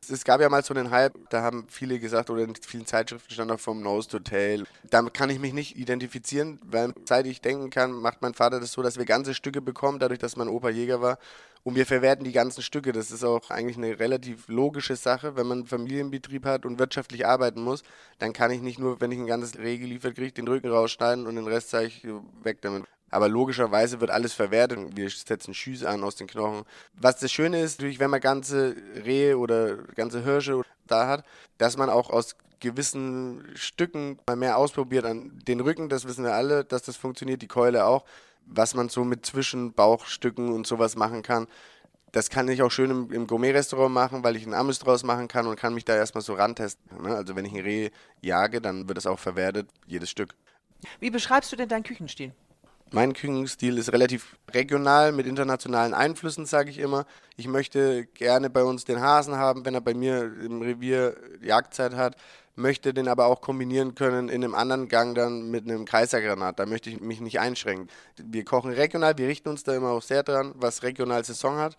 Es 0.08 0.24
gab 0.24 0.40
ja 0.40 0.48
mal 0.48 0.64
so 0.64 0.74
einen 0.74 0.90
Hype, 0.90 1.14
da 1.28 1.42
haben 1.42 1.66
viele 1.68 1.98
gesagt, 2.00 2.30
oder 2.30 2.42
in 2.42 2.54
vielen 2.56 2.86
Zeitschriften 2.86 3.32
stand 3.32 3.52
auch 3.52 3.60
vom 3.60 3.82
Nose 3.82 4.08
to 4.08 4.18
Tail. 4.18 4.64
Damit 4.88 5.14
kann 5.14 5.30
ich 5.30 5.38
mich 5.38 5.52
nicht 5.52 5.76
identifizieren, 5.76 6.58
weil 6.64 6.92
seit 7.04 7.26
ich 7.26 7.40
denken 7.40 7.70
kann, 7.70 7.92
macht 7.92 8.22
mein 8.22 8.34
Vater 8.34 8.60
das 8.60 8.72
so, 8.72 8.82
dass 8.82 8.98
wir 8.98 9.04
ganze 9.04 9.34
Stücke 9.34 9.60
bekommen, 9.60 9.98
dadurch, 9.98 10.18
dass 10.18 10.36
mein 10.36 10.48
Opa 10.48 10.70
Jäger 10.70 11.00
war. 11.00 11.18
Und 11.62 11.74
wir 11.74 11.84
verwerten 11.84 12.24
die 12.24 12.32
ganzen 12.32 12.62
Stücke. 12.62 12.92
Das 12.92 13.10
ist 13.10 13.22
auch 13.22 13.50
eigentlich 13.50 13.76
eine 13.76 14.00
relativ 14.00 14.48
logische 14.48 14.96
Sache. 14.96 15.36
Wenn 15.36 15.46
man 15.46 15.58
einen 15.58 15.66
Familienbetrieb 15.66 16.46
hat 16.46 16.64
und 16.64 16.78
wirtschaftlich 16.78 17.26
arbeiten 17.26 17.60
muss, 17.60 17.82
dann 18.18 18.32
kann 18.32 18.50
ich 18.50 18.62
nicht 18.62 18.78
nur, 18.78 19.00
wenn 19.00 19.12
ich 19.12 19.18
ein 19.18 19.26
ganzes 19.26 19.58
Reh 19.58 19.76
geliefert 19.76 20.14
kriege, 20.14 20.32
den 20.32 20.48
Rücken 20.48 20.70
rausschneiden 20.70 21.26
und 21.26 21.36
den 21.36 21.46
Rest 21.46 21.70
zeige 21.70 21.88
ich 21.88 22.06
weg 22.42 22.62
damit. 22.62 22.84
Aber 23.10 23.28
logischerweise 23.28 24.00
wird 24.00 24.10
alles 24.10 24.32
verwertet. 24.32 24.96
Wir 24.96 25.10
setzen 25.10 25.54
Schüsse 25.54 25.88
an 25.88 26.04
aus 26.04 26.16
den 26.16 26.26
Knochen. 26.26 26.64
Was 26.94 27.18
das 27.18 27.32
Schöne 27.32 27.60
ist, 27.60 27.78
natürlich, 27.78 27.98
wenn 27.98 28.10
man 28.10 28.20
ganze 28.20 28.76
Rehe 29.04 29.36
oder 29.36 29.76
ganze 29.94 30.22
Hirsche 30.22 30.62
da 30.86 31.08
hat, 31.08 31.24
dass 31.58 31.76
man 31.76 31.90
auch 31.90 32.10
aus 32.10 32.36
gewissen 32.60 33.44
Stücken 33.54 34.18
mal 34.26 34.36
mehr 34.36 34.58
ausprobiert 34.58 35.04
an 35.06 35.40
den 35.48 35.60
Rücken, 35.60 35.88
das 35.88 36.06
wissen 36.06 36.24
wir 36.24 36.34
alle, 36.34 36.64
dass 36.64 36.82
das 36.82 36.96
funktioniert, 36.96 37.42
die 37.42 37.48
Keule 37.48 37.86
auch. 37.86 38.04
Was 38.46 38.74
man 38.74 38.88
so 38.88 39.04
mit 39.04 39.24
Zwischenbauchstücken 39.26 40.52
und 40.52 40.66
sowas 40.66 40.96
machen 40.96 41.22
kann, 41.22 41.46
das 42.12 42.28
kann 42.28 42.48
ich 42.48 42.62
auch 42.62 42.70
schön 42.70 42.90
im, 42.90 43.12
im 43.12 43.26
Gourmet-Restaurant 43.26 43.92
machen, 43.92 44.24
weil 44.24 44.36
ich 44.36 44.44
einen 44.44 44.54
Amüs 44.54 44.78
draus 44.78 45.04
machen 45.04 45.28
kann 45.28 45.46
und 45.46 45.56
kann 45.56 45.74
mich 45.74 45.84
da 45.84 45.94
erstmal 45.94 46.22
so 46.22 46.34
rantesten. 46.34 47.02
Ne? 47.02 47.14
Also 47.14 47.36
wenn 47.36 47.44
ich 47.44 47.52
ein 47.52 47.60
Reh 47.60 47.90
jage, 48.20 48.60
dann 48.60 48.88
wird 48.88 48.98
es 48.98 49.06
auch 49.06 49.18
verwertet, 49.18 49.68
jedes 49.86 50.10
Stück. 50.10 50.34
Wie 50.98 51.10
beschreibst 51.10 51.52
du 51.52 51.56
denn 51.56 51.68
deinen 51.68 51.84
Küchenstil? 51.84 52.32
Mein 52.92 53.12
Küchenstil 53.12 53.78
ist 53.78 53.92
relativ 53.92 54.36
regional 54.52 55.12
mit 55.12 55.24
internationalen 55.28 55.94
Einflüssen, 55.94 56.44
sage 56.44 56.70
ich 56.70 56.78
immer. 56.78 57.06
Ich 57.36 57.46
möchte 57.46 58.06
gerne 58.06 58.50
bei 58.50 58.64
uns 58.64 58.84
den 58.84 59.00
Hasen 59.00 59.36
haben, 59.36 59.64
wenn 59.64 59.74
er 59.74 59.80
bei 59.80 59.94
mir 59.94 60.22
im 60.22 60.60
Revier 60.60 61.16
Jagdzeit 61.40 61.94
hat, 61.94 62.16
möchte 62.56 62.92
den 62.92 63.06
aber 63.06 63.26
auch 63.26 63.42
kombinieren 63.42 63.94
können 63.94 64.28
in 64.28 64.42
einem 64.42 64.56
anderen 64.56 64.88
Gang 64.88 65.14
dann 65.14 65.52
mit 65.52 65.66
einem 65.66 65.84
Kaisergranat. 65.84 66.58
Da 66.58 66.66
möchte 66.66 66.90
ich 66.90 67.00
mich 67.00 67.20
nicht 67.20 67.38
einschränken. 67.38 67.88
Wir 68.16 68.44
kochen 68.44 68.72
regional, 68.72 69.16
wir 69.16 69.28
richten 69.28 69.50
uns 69.50 69.62
da 69.62 69.76
immer 69.76 69.90
auch 69.90 70.02
sehr 70.02 70.24
dran, 70.24 70.52
was 70.56 70.82
regional 70.82 71.24
Saison 71.24 71.58
hat. 71.58 71.76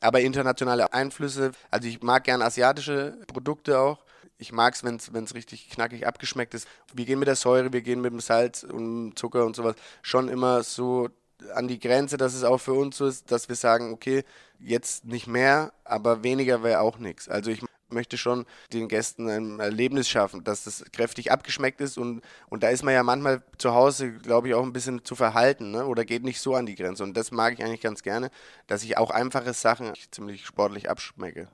Aber 0.00 0.20
internationale 0.20 0.94
Einflüsse, 0.94 1.52
also 1.70 1.86
ich 1.88 2.02
mag 2.02 2.24
gerne 2.24 2.44
asiatische 2.44 3.18
Produkte 3.26 3.78
auch 3.78 4.03
ich 4.38 4.52
mag 4.52 4.74
es, 4.74 4.84
wenn 4.84 5.24
es 5.24 5.34
richtig 5.34 5.70
knackig 5.70 6.06
abgeschmeckt 6.06 6.54
ist. 6.54 6.68
Wir 6.92 7.04
gehen 7.04 7.18
mit 7.18 7.28
der 7.28 7.36
Säure, 7.36 7.72
wir 7.72 7.82
gehen 7.82 8.00
mit 8.00 8.12
dem 8.12 8.20
Salz 8.20 8.62
und 8.62 9.18
Zucker 9.18 9.44
und 9.44 9.56
sowas 9.56 9.76
schon 10.02 10.28
immer 10.28 10.62
so 10.62 11.08
an 11.54 11.68
die 11.68 11.78
Grenze, 11.78 12.16
dass 12.16 12.34
es 12.34 12.44
auch 12.44 12.58
für 12.58 12.72
uns 12.72 12.96
so 12.96 13.06
ist, 13.06 13.30
dass 13.30 13.48
wir 13.48 13.56
sagen, 13.56 13.92
okay, 13.92 14.24
jetzt 14.58 15.04
nicht 15.04 15.26
mehr, 15.26 15.72
aber 15.84 16.22
weniger 16.22 16.62
wäre 16.62 16.80
auch 16.80 16.98
nichts. 16.98 17.28
Also 17.28 17.50
ich 17.50 17.60
möchte 17.90 18.18
schon 18.18 18.44
den 18.72 18.88
Gästen 18.88 19.28
ein 19.28 19.60
Erlebnis 19.60 20.08
schaffen, 20.08 20.42
dass 20.42 20.64
das 20.64 20.84
kräftig 20.92 21.30
abgeschmeckt 21.30 21.80
ist 21.80 21.98
und, 21.98 22.22
und 22.48 22.62
da 22.62 22.68
ist 22.68 22.82
man 22.82 22.94
ja 22.94 23.02
manchmal 23.02 23.42
zu 23.58 23.74
Hause, 23.74 24.12
glaube 24.12 24.48
ich, 24.48 24.54
auch 24.54 24.62
ein 24.62 24.72
bisschen 24.72 25.04
zu 25.04 25.14
verhalten 25.14 25.70
ne? 25.70 25.86
oder 25.86 26.04
geht 26.04 26.24
nicht 26.24 26.40
so 26.40 26.54
an 26.54 26.66
die 26.66 26.74
Grenze 26.74 27.04
und 27.04 27.16
das 27.16 27.30
mag 27.30 27.54
ich 27.54 27.64
eigentlich 27.64 27.80
ganz 27.82 28.02
gerne, 28.02 28.30
dass 28.66 28.82
ich 28.82 28.96
auch 28.96 29.10
einfache 29.10 29.52
Sachen 29.52 29.92
ziemlich 30.10 30.44
sportlich 30.44 30.90
abschmecke. 30.90 31.48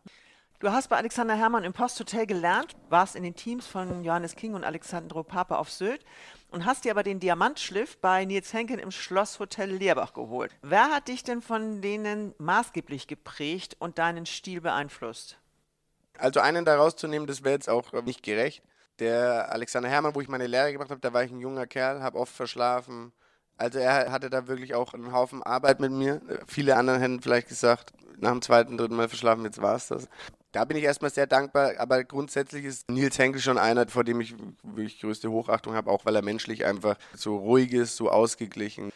Du 0.61 0.71
hast 0.71 0.89
bei 0.89 0.97
Alexander 0.99 1.35
Herrmann 1.35 1.65
im 1.65 1.73
Posthotel 1.73 2.27
gelernt, 2.27 2.77
warst 2.91 3.17
in 3.17 3.23
den 3.23 3.35
Teams 3.35 3.67
von 3.67 4.05
Johannes 4.05 4.37
King 4.37 4.53
und 4.53 4.63
Alexandro 4.63 5.23
Pape 5.23 5.57
auf 5.57 5.71
Sylt 5.71 6.05
und 6.51 6.67
hast 6.67 6.85
dir 6.85 6.91
aber 6.91 7.03
den 7.03 7.19
Diamantschliff 7.19 7.97
bei 7.97 8.27
Nils 8.27 8.53
Henken 8.53 8.79
im 8.79 8.91
Schlosshotel 8.91 9.71
Leerbach 9.71 10.13
geholt. 10.13 10.55
Wer 10.61 10.91
hat 10.91 11.09
dich 11.09 11.25
denn 11.25 11.41
von 11.41 11.81
denen 11.81 12.35
maßgeblich 12.37 13.07
geprägt 13.07 13.79
und 13.79 13.97
deinen 13.97 14.27
Stil 14.27 14.61
beeinflusst? 14.61 15.39
Also 16.19 16.41
einen 16.41 16.67
da 16.67 16.77
rauszunehmen, 16.77 17.27
das 17.27 17.43
wäre 17.43 17.55
jetzt 17.55 17.71
auch 17.71 17.95
nicht 18.03 18.23
gerecht. 18.23 18.63
Der 18.99 19.51
Alexander 19.51 19.89
Herrmann, 19.89 20.15
wo 20.15 20.21
ich 20.21 20.29
meine 20.29 20.47
Lehre 20.47 20.73
gemacht 20.75 20.91
habe, 20.91 21.01
da 21.01 21.15
war 21.15 21.25
ich 21.25 21.31
ein 21.31 21.41
junger 21.41 21.67
Kerl, 21.67 22.03
habe 22.03 22.19
oft 22.19 22.35
verschlafen. 22.35 23.13
Also 23.57 23.79
er 23.79 24.13
hatte 24.13 24.29
da 24.29 24.47
wirklich 24.47 24.75
auch 24.75 24.93
einen 24.93 25.13
Haufen 25.13 25.43
Arbeit 25.43 25.81
mit 25.81 25.91
mir. 25.91 26.21
Viele 26.47 26.77
anderen 26.77 27.01
hätten 27.01 27.23
vielleicht 27.23 27.49
gesagt, 27.49 27.95
nach 28.19 28.33
dem 28.33 28.43
zweiten, 28.43 28.77
dritten 28.77 28.97
Mal 28.97 29.09
verschlafen, 29.09 29.45
jetzt 29.45 29.63
war 29.63 29.77
es 29.77 29.89
das. 29.89 30.07
Da 30.53 30.65
bin 30.65 30.77
ich 30.77 30.83
erstmal 30.83 31.13
sehr 31.13 31.29
dankbar, 31.29 31.75
aber 31.79 32.03
grundsätzlich 32.03 32.65
ist 32.65 32.91
Nils 32.91 33.19
Henkel 33.19 33.41
schon 33.41 33.57
einer, 33.57 33.87
vor 33.87 34.03
dem 34.03 34.21
ich 34.21 34.35
wirklich 34.65 35.01
größte 35.01 35.31
Hochachtung 35.31 35.75
habe, 35.75 35.91
auch 35.91 36.05
weil 36.05 36.17
er 36.17 36.23
menschlich 36.23 36.65
einfach 36.65 36.97
so 37.15 37.37
ruhig 37.37 37.73
ist, 37.73 37.97
so 37.97 38.11
ausgeglichen 38.11 38.91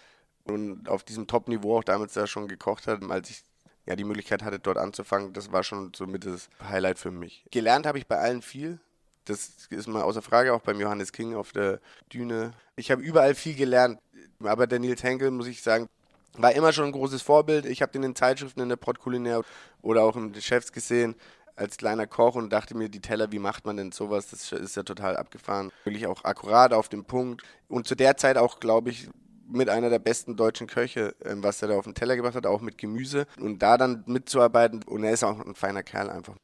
und 0.44 0.88
auf 0.88 1.04
diesem 1.04 1.28
Top-Niveau 1.28 1.78
auch 1.78 1.84
damals 1.84 2.12
da 2.14 2.26
schon 2.26 2.48
gekocht 2.48 2.88
hat, 2.88 3.02
als 3.08 3.30
ich 3.30 3.44
ja 3.86 3.94
die 3.94 4.04
Möglichkeit 4.04 4.42
hatte, 4.42 4.58
dort 4.58 4.78
anzufangen. 4.78 5.32
Das 5.32 5.52
war 5.52 5.62
schon 5.62 5.92
somit 5.94 6.26
das 6.26 6.48
Highlight 6.62 6.98
für 6.98 7.12
mich. 7.12 7.44
Gelernt 7.52 7.86
habe 7.86 7.98
ich 7.98 8.06
bei 8.06 8.18
allen 8.18 8.42
viel. 8.42 8.80
Das 9.24 9.68
ist 9.70 9.86
mal 9.86 10.02
außer 10.02 10.22
Frage, 10.22 10.52
auch 10.52 10.60
beim 10.60 10.80
Johannes 10.80 11.12
King 11.12 11.34
auf 11.34 11.52
der 11.52 11.80
Düne. 12.12 12.52
Ich 12.76 12.90
habe 12.90 13.00
überall 13.00 13.34
viel 13.34 13.54
gelernt, 13.54 14.00
aber 14.40 14.66
der 14.66 14.80
Nils 14.80 15.02
Henkel, 15.04 15.30
muss 15.30 15.46
ich 15.46 15.62
sagen, 15.62 15.88
war 16.36 16.52
immer 16.52 16.72
schon 16.72 16.86
ein 16.86 16.92
großes 16.92 17.22
Vorbild. 17.22 17.64
Ich 17.64 17.80
habe 17.80 17.92
den 17.92 18.02
in 18.02 18.16
Zeitschriften 18.16 18.60
in 18.60 18.68
der 18.68 18.76
Port 18.76 18.98
Culinär 18.98 19.42
oder 19.82 20.02
auch 20.02 20.16
in 20.16 20.32
den 20.32 20.42
Chefs 20.42 20.72
gesehen 20.72 21.14
als 21.56 21.76
kleiner 21.76 22.06
Koch 22.06 22.34
und 22.34 22.52
dachte 22.52 22.76
mir, 22.76 22.88
die 22.88 23.00
Teller, 23.00 23.32
wie 23.32 23.38
macht 23.38 23.66
man 23.66 23.76
denn 23.76 23.92
sowas? 23.92 24.28
Das 24.30 24.52
ist 24.52 24.76
ja 24.76 24.82
total 24.82 25.16
abgefahren. 25.16 25.70
Wirklich 25.84 26.06
auch 26.06 26.24
akkurat 26.24 26.72
auf 26.72 26.88
den 26.88 27.04
Punkt. 27.04 27.42
Und 27.68 27.86
zu 27.86 27.94
der 27.94 28.16
Zeit 28.16 28.36
auch, 28.36 28.60
glaube 28.60 28.90
ich, 28.90 29.08
mit 29.48 29.68
einer 29.68 29.90
der 29.90 29.98
besten 29.98 30.36
deutschen 30.36 30.66
Köche, 30.66 31.14
ähm, 31.24 31.42
was 31.42 31.60
er 31.62 31.68
da 31.68 31.76
auf 31.76 31.84
den 31.84 31.94
Teller 31.94 32.16
gebracht 32.16 32.34
hat, 32.34 32.46
auch 32.46 32.60
mit 32.60 32.78
Gemüse. 32.78 33.26
Und 33.38 33.60
da 33.60 33.76
dann 33.76 34.02
mitzuarbeiten, 34.06 34.82
und 34.84 35.04
er 35.04 35.12
ist 35.12 35.24
auch 35.24 35.44
ein 35.44 35.54
feiner 35.54 35.82
Kerl 35.82 36.10
einfach. 36.10 36.34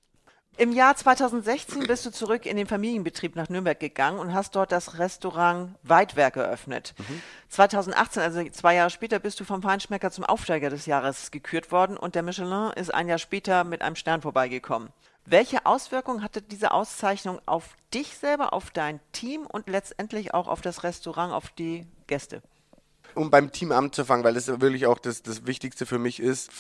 Im 0.61 0.73
Jahr 0.73 0.95
2016 0.95 1.87
bist 1.87 2.05
du 2.05 2.11
zurück 2.11 2.45
in 2.45 2.59
den 2.59 2.67
Familienbetrieb 2.67 3.35
nach 3.35 3.49
Nürnberg 3.49 3.81
gegangen 3.81 4.19
und 4.19 4.35
hast 4.35 4.55
dort 4.55 4.73
das 4.73 4.99
Restaurant 4.99 5.75
Weidwerk 5.85 6.37
eröffnet. 6.37 6.93
Mhm. 6.99 7.23
2018, 7.49 8.23
also 8.23 8.45
zwei 8.51 8.75
Jahre 8.75 8.91
später, 8.91 9.21
bist 9.21 9.41
du 9.41 9.45
vom 9.45 9.63
Feinschmecker 9.63 10.11
zum 10.11 10.25
Aufsteiger 10.25 10.69
des 10.69 10.85
Jahres 10.85 11.31
gekürt 11.31 11.73
worden 11.73 11.97
und 11.97 12.15
der 12.15 12.23
Michelin 12.23 12.73
ist 12.77 12.93
ein 12.93 13.09
Jahr 13.09 13.17
später 13.17 13.65
mit 13.65 13.81
einem 13.81 13.97
Stern 13.97 14.21
vorbeigekommen. 14.21 14.91
Welche 15.25 15.65
Auswirkungen 15.65 16.23
hatte 16.23 16.43
diese 16.43 16.73
Auszeichnung 16.73 17.41
auf 17.47 17.75
dich 17.95 18.19
selber, 18.19 18.53
auf 18.53 18.71
dein 18.71 19.01
Team 19.13 19.47
und 19.47 19.67
letztendlich 19.67 20.35
auch 20.35 20.47
auf 20.47 20.61
das 20.61 20.83
Restaurant, 20.85 21.33
auf 21.33 21.49
die 21.49 21.87
Gäste? 22.07 22.43
Um 23.15 23.31
beim 23.31 23.51
Team 23.51 23.73
anzufangen, 23.73 24.27
weil 24.27 24.35
das 24.35 24.49
wirklich 24.61 24.85
auch 24.85 24.99
das, 24.99 25.23
das 25.23 25.47
Wichtigste 25.47 25.87
für 25.87 25.99
mich 25.99 26.21
ist. 26.21 26.51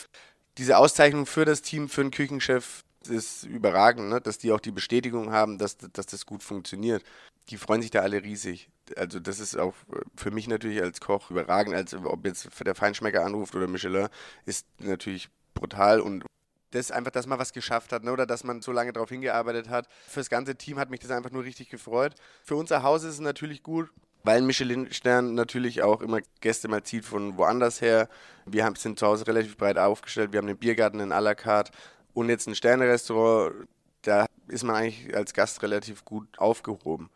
Diese 0.57 0.78
Auszeichnung 0.78 1.26
für 1.26 1.45
das 1.45 1.61
Team, 1.61 1.90
für 1.90 2.00
den 2.00 2.11
Küchenchef, 2.11 2.83
ist 3.09 3.45
überragend, 3.45 4.09
ne? 4.09 4.21
dass 4.21 4.38
die 4.38 4.52
auch 4.52 4.61
die 4.61 4.73
Bestätigung 4.73 5.33
haben, 5.33 5.59
dass, 5.59 5.76
dass 5.78 6.07
das 6.07 6.26
gut 6.26 6.42
funktioniert. 6.42 7.02
Die 7.49 7.57
freuen 7.57 7.83
sich 7.83 7.90
da 7.90 8.00
alle 8.00 8.23
riesig. 8.23 8.69
Also 8.97 9.19
das 9.19 9.40
ist 9.40 9.57
auch 9.57 9.75
für 10.16 10.30
mich 10.30 10.49
natürlich 10.49 10.83
als 10.83 11.00
Koch 11.00 11.30
überragend, 11.30 11.75
als 11.75 11.95
ob 11.95 12.26
jetzt 12.26 12.49
der 12.64 12.75
Feinschmecker 12.75 13.25
anruft 13.25 13.54
oder 13.54 13.66
Michelin, 13.66 14.09
ist 14.45 14.66
natürlich 14.78 15.30
brutal 15.54 16.00
und 16.00 16.25
das 16.73 16.92
einfach, 16.92 17.11
dass 17.11 17.26
man 17.26 17.38
was 17.38 17.52
geschafft 17.52 17.92
hat 17.92 18.04
ne? 18.04 18.12
oder 18.12 18.26
dass 18.26 18.45
man 18.45 18.62
so 18.62 18.71
lange 18.71 18.92
darauf 18.92 19.09
hingearbeitet 19.09 19.69
hat. 19.69 19.88
Für 20.07 20.21
das 20.21 20.30
ganze 20.30 20.54
Team 20.54 20.78
hat 20.78 20.90
mich 20.90 21.00
das 21.00 21.11
einfach 21.11 21.30
nur 21.30 21.45
richtig 21.45 21.69
gefreut. 21.69 22.14
Für 22.45 22.57
unser 22.57 22.83
Haus 22.83 23.02
ist 23.02 23.14
es 23.14 23.21
natürlich 23.21 23.62
gut, 23.62 23.90
weil 24.23 24.38
ein 24.38 24.47
Michelin-Stern 24.47 25.35
natürlich 25.35 25.83
auch 25.83 26.02
immer 26.02 26.21
Gäste 26.40 26.69
mal 26.69 26.83
zieht 26.83 27.04
von 27.04 27.38
woanders 27.38 27.80
her. 27.80 28.09
Wir 28.47 28.64
haben, 28.64 28.76
sind 28.76 28.99
zu 28.99 29.07
Hause 29.07 29.26
relativ 29.26 29.57
breit 29.57 29.78
aufgestellt. 29.78 30.33
Wir 30.33 30.38
haben 30.38 30.47
den 30.47 30.59
Biergarten 30.59 31.00
in 31.00 31.12
à 31.12 31.21
la 31.21 31.35
carte 31.35 31.73
und 32.14 32.29
jetzt 32.29 32.47
ein 32.47 32.55
Sternerestaurant, 32.55 33.67
da 34.02 34.26
ist 34.49 34.64
man 34.64 34.76
eigentlich 34.76 35.14
als 35.14 35.35
Gast 35.35 35.62
relativ 35.62 36.05
gut 36.05 36.26
aufgehoben. 36.38 37.11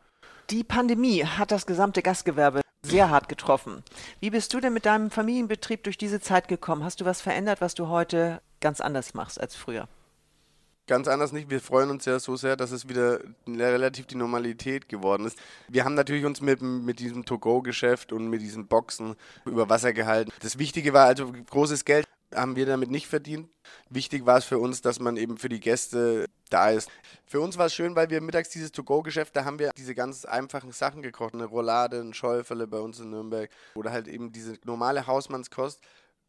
Die 0.51 0.65
Pandemie 0.65 1.25
hat 1.25 1.51
das 1.51 1.67
gesamte 1.67 2.03
Gastgewerbe 2.03 2.61
sehr 2.85 3.11
hart 3.11 3.29
getroffen. 3.29 3.83
Wie 4.21 4.31
bist 4.31 4.53
du 4.53 4.61
denn 4.61 4.75
mit 4.75 4.85
deinem 4.87 5.11
Familienbetrieb 5.11 5.83
durch 5.85 5.97
diese 5.97 6.21
Zeit 6.21 6.49
gekommen? 6.49 6.85
Hast 6.85 7.01
du 7.01 7.05
was 7.05 7.21
verändert, 7.21 7.61
was 7.61 7.75
du 7.75 7.89
heute 7.89 8.43
ganz 8.61 8.81
anders 8.81 9.15
machst 9.15 9.41
als 9.41 9.57
früher? 9.57 9.89
Ganz 10.87 11.09
anders 11.09 11.33
nicht. 11.33 11.49
Wir 11.49 11.63
freuen 11.63 11.89
uns 11.89 12.05
ja 12.05 12.19
so 12.19 12.37
sehr, 12.37 12.57
dass 12.57 12.71
es 12.71 12.87
wieder 12.91 13.21
relativ 13.49 14.05
die 14.05 14.17
Normalität 14.17 14.87
geworden 14.87 15.25
ist. 15.25 15.39
Wir 15.67 15.83
haben 15.83 15.95
natürlich 15.95 16.27
uns 16.27 16.43
mit, 16.43 16.61
mit 16.61 16.99
diesem 16.99 17.25
To-Go-Geschäft 17.25 18.13
und 18.13 18.29
mit 18.29 18.43
diesen 18.43 18.67
Boxen 18.67 19.17
über 19.47 19.71
Wasser 19.71 19.95
gehalten. 19.95 20.31
Das 20.41 20.59
Wichtige 20.59 20.93
war 20.93 21.07
also 21.07 21.33
großes 21.33 21.87
Geld 21.87 22.07
haben 22.35 22.57
wir 22.57 22.67
damit 22.67 22.91
nicht 22.91 23.07
verdient. 23.07 23.49
Wichtig 23.91 24.26
war 24.26 24.38
es 24.38 24.45
für 24.45 24.59
uns, 24.59 24.83
dass 24.83 25.00
man 25.00 25.17
eben 25.17 25.38
für 25.38 25.49
die 25.49 25.61
Gäste 25.61 26.26
da 26.50 26.71
ist. 26.71 26.91
Für 27.26 27.41
uns 27.41 27.59
war 27.59 27.67
es 27.67 27.75
schön, 27.75 27.97
weil 27.97 28.11
wir 28.11 28.21
mittags 28.21 28.50
dieses 28.50 28.73
To-Go-Geschäft, 28.73 29.35
da 29.37 29.45
haben 29.45 29.59
wir 29.59 29.71
diese 29.76 29.95
ganz 29.95 30.25
einfachen 30.25 30.73
Sachen 30.73 31.03
gekocht. 31.03 31.35
Eine 31.35 31.47
Roulade, 31.47 32.00
ein 32.00 32.14
Schäufele 32.14 32.67
bei 32.67 32.79
uns 32.79 33.00
in 33.00 33.11
Nürnberg 33.11 33.50
oder 33.75 33.93
halt 33.93 34.09
eben 34.09 34.33
diese 34.33 34.59
normale 34.64 35.07
Hausmannskost, 35.07 35.81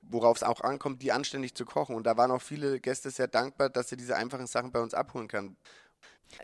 worauf 0.02 0.38
es 0.38 0.44
auch 0.44 0.62
ankommt, 0.62 1.02
die 1.02 1.12
anständig 1.12 1.56
zu 1.56 1.66
kochen. 1.66 1.96
Und 1.96 2.06
da 2.06 2.18
waren 2.18 2.32
auch 2.32 2.42
viele 2.42 2.80
Gäste 2.80 3.10
sehr 3.12 3.28
dankbar, 3.28 3.70
dass 3.70 3.90
sie 3.90 3.98
diese 3.98 4.16
einfachen 4.16 4.48
Sachen 4.48 4.72
bei 4.72 4.82
uns 4.82 4.94
abholen 4.94 5.28
kann. 5.28 5.58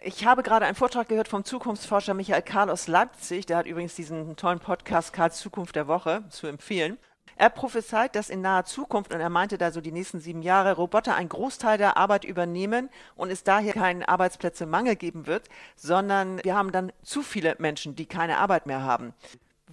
Ich 0.03 0.25
habe 0.25 0.43
gerade 0.43 0.65
einen 0.65 0.75
Vortrag 0.75 1.09
gehört 1.09 1.27
vom 1.27 1.43
Zukunftsforscher 1.43 2.13
Michael 2.13 2.41
Karl 2.41 2.69
aus 2.69 2.87
Leipzig. 2.87 3.45
Der 3.45 3.57
hat 3.57 3.65
übrigens 3.65 3.95
diesen 3.95 4.35
tollen 4.35 4.59
Podcast 4.59 5.11
Karls 5.11 5.39
Zukunft 5.39 5.75
der 5.75 5.87
Woche 5.87 6.23
zu 6.29 6.47
empfehlen. 6.47 6.97
Er 7.41 7.49
prophezeit, 7.49 8.15
dass 8.15 8.29
in 8.29 8.41
naher 8.41 8.65
Zukunft, 8.65 9.13
und 9.13 9.19
er 9.19 9.29
meinte 9.29 9.57
da 9.57 9.71
so 9.71 9.81
die 9.81 9.91
nächsten 9.91 10.19
sieben 10.19 10.43
Jahre, 10.43 10.73
Roboter 10.73 11.15
einen 11.15 11.29
Großteil 11.29 11.77
der 11.79 11.97
Arbeit 11.97 12.23
übernehmen 12.23 12.89
und 13.15 13.31
es 13.31 13.43
daher 13.43 13.73
keinen 13.73 14.03
Arbeitsplätzemangel 14.03 14.95
geben 14.95 15.25
wird, 15.25 15.47
sondern 15.75 16.43
wir 16.43 16.55
haben 16.55 16.71
dann 16.71 16.91
zu 17.01 17.23
viele 17.23 17.55
Menschen, 17.57 17.95
die 17.95 18.05
keine 18.05 18.37
Arbeit 18.37 18.67
mehr 18.67 18.83
haben. 18.83 19.15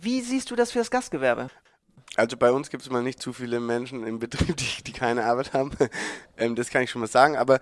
Wie 0.00 0.22
siehst 0.22 0.50
du 0.50 0.56
das 0.56 0.72
für 0.72 0.78
das 0.78 0.90
Gastgewerbe? 0.90 1.50
Also 2.16 2.36
bei 2.36 2.50
uns 2.52 2.70
gibt 2.70 2.82
es 2.82 2.90
mal 2.90 3.02
nicht 3.02 3.20
zu 3.20 3.32
viele 3.32 3.60
Menschen 3.60 4.06
im 4.06 4.18
Betrieb, 4.18 4.56
die, 4.56 4.82
die 4.82 4.92
keine 4.92 5.24
Arbeit 5.24 5.52
haben. 5.52 5.72
ähm, 6.38 6.56
das 6.56 6.70
kann 6.70 6.82
ich 6.82 6.90
schon 6.90 7.00
mal 7.00 7.06
sagen. 7.06 7.36
Aber 7.36 7.60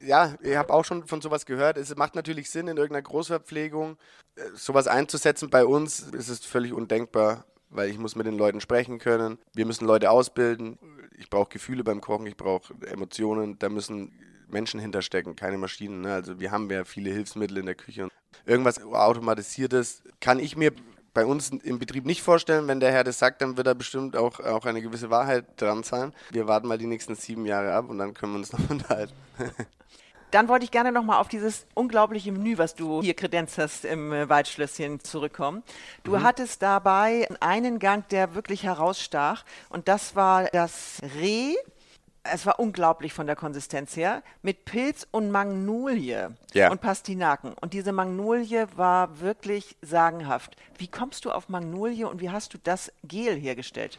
ja, 0.00 0.34
ich 0.42 0.56
habe 0.56 0.72
auch 0.72 0.84
schon 0.84 1.06
von 1.06 1.20
sowas 1.20 1.46
gehört. 1.46 1.78
Es 1.78 1.96
macht 1.96 2.14
natürlich 2.14 2.50
Sinn, 2.50 2.68
in 2.68 2.76
irgendeiner 2.76 3.02
Großverpflegung 3.02 3.96
äh, 4.36 4.42
sowas 4.54 4.86
einzusetzen. 4.86 5.50
Bei 5.50 5.64
uns 5.64 6.00
ist 6.00 6.28
es 6.28 6.44
völlig 6.44 6.72
undenkbar 6.72 7.44
weil 7.70 7.90
ich 7.90 7.98
muss 7.98 8.16
mit 8.16 8.26
den 8.26 8.36
Leuten 8.36 8.60
sprechen 8.60 8.98
können. 8.98 9.38
Wir 9.54 9.66
müssen 9.66 9.86
Leute 9.86 10.10
ausbilden. 10.10 10.78
Ich 11.18 11.30
brauche 11.30 11.50
Gefühle 11.50 11.84
beim 11.84 12.00
Kochen, 12.00 12.26
ich 12.26 12.36
brauche 12.36 12.74
Emotionen. 12.86 13.58
Da 13.58 13.68
müssen 13.68 14.12
Menschen 14.48 14.80
hinterstecken, 14.80 15.36
keine 15.36 15.58
Maschinen. 15.58 16.02
Ne? 16.02 16.14
Also 16.14 16.40
wir 16.40 16.50
haben 16.50 16.70
ja 16.70 16.84
viele 16.84 17.10
Hilfsmittel 17.10 17.58
in 17.58 17.66
der 17.66 17.74
Küche. 17.74 18.08
Irgendwas 18.46 18.82
automatisiertes 18.82 20.02
kann 20.20 20.38
ich 20.38 20.56
mir 20.56 20.72
bei 21.14 21.26
uns 21.26 21.50
im 21.50 21.78
Betrieb 21.78 22.06
nicht 22.06 22.22
vorstellen. 22.22 22.68
Wenn 22.68 22.80
der 22.80 22.92
Herr 22.92 23.04
das 23.04 23.18
sagt, 23.18 23.42
dann 23.42 23.56
wird 23.56 23.66
da 23.66 23.74
bestimmt 23.74 24.16
auch, 24.16 24.40
auch 24.40 24.64
eine 24.66 24.80
gewisse 24.80 25.10
Wahrheit 25.10 25.44
dran 25.56 25.82
sein. 25.82 26.12
Wir 26.30 26.46
warten 26.46 26.68
mal 26.68 26.78
die 26.78 26.86
nächsten 26.86 27.14
sieben 27.14 27.44
Jahre 27.44 27.74
ab 27.74 27.88
und 27.88 27.98
dann 27.98 28.14
können 28.14 28.32
wir 28.32 28.38
uns 28.38 28.52
noch 28.52 28.60
unterhalten. 28.70 29.14
Dann 30.30 30.48
wollte 30.48 30.64
ich 30.64 30.70
gerne 30.70 30.92
nochmal 30.92 31.20
auf 31.20 31.28
dieses 31.28 31.66
unglaubliche 31.74 32.32
Menü, 32.32 32.58
was 32.58 32.74
du 32.74 33.00
hier 33.02 33.14
kredenzt 33.14 33.58
hast 33.58 33.84
im 33.84 34.12
äh, 34.12 34.28
Waldschlösschen, 34.28 35.00
zurückkommen. 35.00 35.62
Du 36.04 36.16
mhm. 36.16 36.22
hattest 36.22 36.62
dabei 36.62 37.28
einen 37.40 37.78
Gang, 37.78 38.06
der 38.08 38.34
wirklich 38.34 38.64
herausstach 38.64 39.44
und 39.70 39.88
das 39.88 40.14
war 40.16 40.44
das 40.52 41.00
Reh. 41.20 41.54
Es 42.30 42.44
war 42.44 42.58
unglaublich 42.58 43.14
von 43.14 43.26
der 43.26 43.36
Konsistenz 43.36 43.96
her, 43.96 44.22
mit 44.42 44.66
Pilz 44.66 45.06
und 45.12 45.30
Magnolie 45.30 46.34
ja. 46.52 46.70
und 46.70 46.82
Pastinaken. 46.82 47.54
Und 47.58 47.72
diese 47.72 47.92
Magnolie 47.92 48.66
war 48.76 49.20
wirklich 49.20 49.76
sagenhaft. 49.80 50.56
Wie 50.76 50.88
kommst 50.88 51.24
du 51.24 51.30
auf 51.30 51.48
Magnolie 51.48 52.04
und 52.04 52.20
wie 52.20 52.28
hast 52.28 52.52
du 52.52 52.58
das 52.62 52.92
Gel 53.02 53.34
hergestellt? 53.40 53.98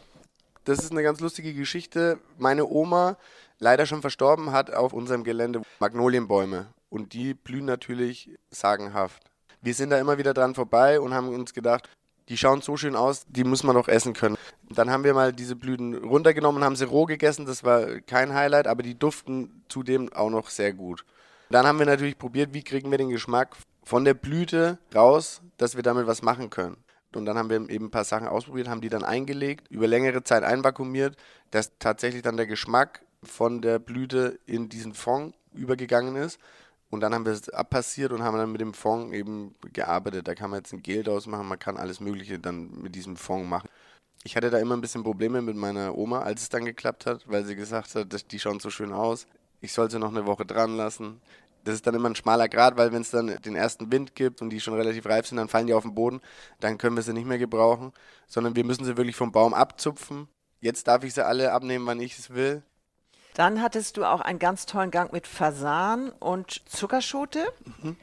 Das 0.65 0.77
ist 0.77 0.91
eine 0.91 1.01
ganz 1.01 1.19
lustige 1.21 1.55
Geschichte. 1.55 2.19
Meine 2.37 2.67
Oma 2.67 3.17
leider 3.59 3.85
schon 3.85 4.01
verstorben, 4.01 4.51
hat 4.51 4.73
auf 4.73 4.93
unserem 4.93 5.23
Gelände 5.23 5.61
Magnolienbäume. 5.79 6.67
Und 6.89 7.13
die 7.13 7.33
blühen 7.33 7.65
natürlich 7.65 8.31
sagenhaft. 8.49 9.23
Wir 9.61 9.73
sind 9.73 9.91
da 9.91 9.99
immer 9.99 10.17
wieder 10.17 10.33
dran 10.33 10.55
vorbei 10.55 10.99
und 10.99 11.13
haben 11.13 11.29
uns 11.29 11.53
gedacht, 11.53 11.89
die 12.29 12.37
schauen 12.37 12.61
so 12.61 12.77
schön 12.77 12.95
aus, 12.95 13.25
die 13.27 13.43
muss 13.43 13.63
man 13.63 13.75
doch 13.75 13.87
essen 13.87 14.13
können. 14.13 14.37
Dann 14.69 14.89
haben 14.89 15.03
wir 15.03 15.13
mal 15.13 15.33
diese 15.33 15.55
Blüten 15.55 15.95
runtergenommen, 15.95 16.63
haben 16.63 16.75
sie 16.75 16.85
roh 16.85 17.05
gegessen, 17.05 17.45
das 17.45 17.63
war 17.63 18.01
kein 18.01 18.33
Highlight, 18.33 18.67
aber 18.67 18.83
die 18.83 18.97
duften 18.97 19.63
zudem 19.67 20.13
auch 20.13 20.29
noch 20.29 20.49
sehr 20.49 20.73
gut. 20.73 21.03
Dann 21.49 21.65
haben 21.65 21.79
wir 21.79 21.87
natürlich 21.87 22.17
probiert, 22.17 22.53
wie 22.53 22.63
kriegen 22.63 22.91
wir 22.91 22.99
den 22.99 23.09
Geschmack 23.09 23.55
von 23.83 24.05
der 24.05 24.13
Blüte 24.13 24.77
raus, 24.93 25.41
dass 25.57 25.75
wir 25.75 25.81
damit 25.81 26.05
was 26.05 26.21
machen 26.21 26.51
können. 26.51 26.77
Und 27.15 27.25
dann 27.25 27.39
haben 27.39 27.49
wir 27.49 27.55
eben 27.69 27.85
ein 27.85 27.91
paar 27.91 28.03
Sachen 28.03 28.27
ausprobiert, 28.27 28.67
haben 28.67 28.81
die 28.81 28.89
dann 28.89 29.03
eingelegt, 29.03 29.67
über 29.71 29.87
längere 29.87 30.23
Zeit 30.23 30.43
einvakuumiert, 30.43 31.17
dass 31.49 31.71
tatsächlich 31.79 32.21
dann 32.21 32.37
der 32.37 32.45
Geschmack 32.45 33.01
von 33.23 33.61
der 33.61 33.79
Blüte 33.79 34.39
in 34.45 34.69
diesen 34.69 34.93
Fond 34.93 35.35
übergegangen 35.53 36.15
ist. 36.15 36.39
Und 36.89 37.01
dann 37.01 37.13
haben 37.13 37.25
wir 37.25 37.33
es 37.33 37.49
abpassiert 37.49 38.11
und 38.11 38.23
haben 38.23 38.37
dann 38.37 38.51
mit 38.51 38.61
dem 38.61 38.73
Fond 38.73 39.13
eben 39.13 39.55
gearbeitet. 39.73 40.27
Da 40.27 40.33
kann 40.33 40.49
man 40.49 40.59
jetzt 40.59 40.73
ein 40.73 40.81
Gel 40.81 41.03
draus 41.03 41.27
machen, 41.27 41.47
man 41.47 41.59
kann 41.59 41.77
alles 41.77 41.99
Mögliche 41.99 42.39
dann 42.39 42.71
mit 42.81 42.95
diesem 42.95 43.15
Fond 43.15 43.47
machen. 43.47 43.69
Ich 44.23 44.35
hatte 44.35 44.49
da 44.49 44.57
immer 44.57 44.75
ein 44.75 44.81
bisschen 44.81 45.03
Probleme 45.03 45.41
mit 45.41 45.55
meiner 45.55 45.97
Oma, 45.97 46.21
als 46.21 46.41
es 46.41 46.49
dann 46.49 46.65
geklappt 46.65 47.05
hat, 47.05 47.27
weil 47.29 47.45
sie 47.45 47.55
gesagt 47.55 47.95
hat, 47.95 48.31
die 48.31 48.39
schauen 48.39 48.59
so 48.59 48.69
schön 48.69 48.91
aus. 48.91 49.27
Ich 49.61 49.71
soll 49.71 49.89
sie 49.91 49.99
noch 49.99 50.09
eine 50.09 50.25
Woche 50.25 50.45
dran 50.45 50.75
lassen. 50.75 51.21
Das 51.63 51.75
ist 51.75 51.85
dann 51.85 51.95
immer 51.95 52.09
ein 52.09 52.15
schmaler 52.15 52.49
Grad, 52.49 52.77
weil 52.77 52.91
wenn 52.91 53.01
es 53.01 53.11
dann 53.11 53.27
den 53.27 53.55
ersten 53.55 53.91
Wind 53.91 54.15
gibt 54.15 54.41
und 54.41 54.49
die 54.49 54.59
schon 54.59 54.73
relativ 54.73 55.05
reif 55.05 55.27
sind, 55.27 55.37
dann 55.37 55.49
fallen 55.49 55.67
die 55.67 55.73
auf 55.73 55.83
den 55.83 55.93
Boden. 55.93 56.21
Dann 56.59 56.77
können 56.77 56.95
wir 56.95 57.03
sie 57.03 57.13
nicht 57.13 57.27
mehr 57.27 57.37
gebrauchen, 57.37 57.91
sondern 58.27 58.55
wir 58.55 58.63
müssen 58.63 58.85
sie 58.85 58.97
wirklich 58.97 59.15
vom 59.15 59.31
Baum 59.31 59.53
abzupfen. 59.53 60.27
Jetzt 60.61 60.87
darf 60.87 61.03
ich 61.03 61.13
sie 61.13 61.25
alle 61.25 61.51
abnehmen, 61.51 61.85
wann 61.85 61.99
ich 61.99 62.17
es 62.17 62.31
will. 62.31 62.63
Dann 63.39 63.61
hattest 63.61 63.95
du 63.95 64.03
auch 64.03 64.19
einen 64.19 64.37
ganz 64.37 64.65
tollen 64.65 64.91
Gang 64.91 65.13
mit 65.13 65.25
Fasan 65.25 66.09
und 66.19 66.61
Zuckerschote. 66.67 67.45
Mhm. 67.81 67.95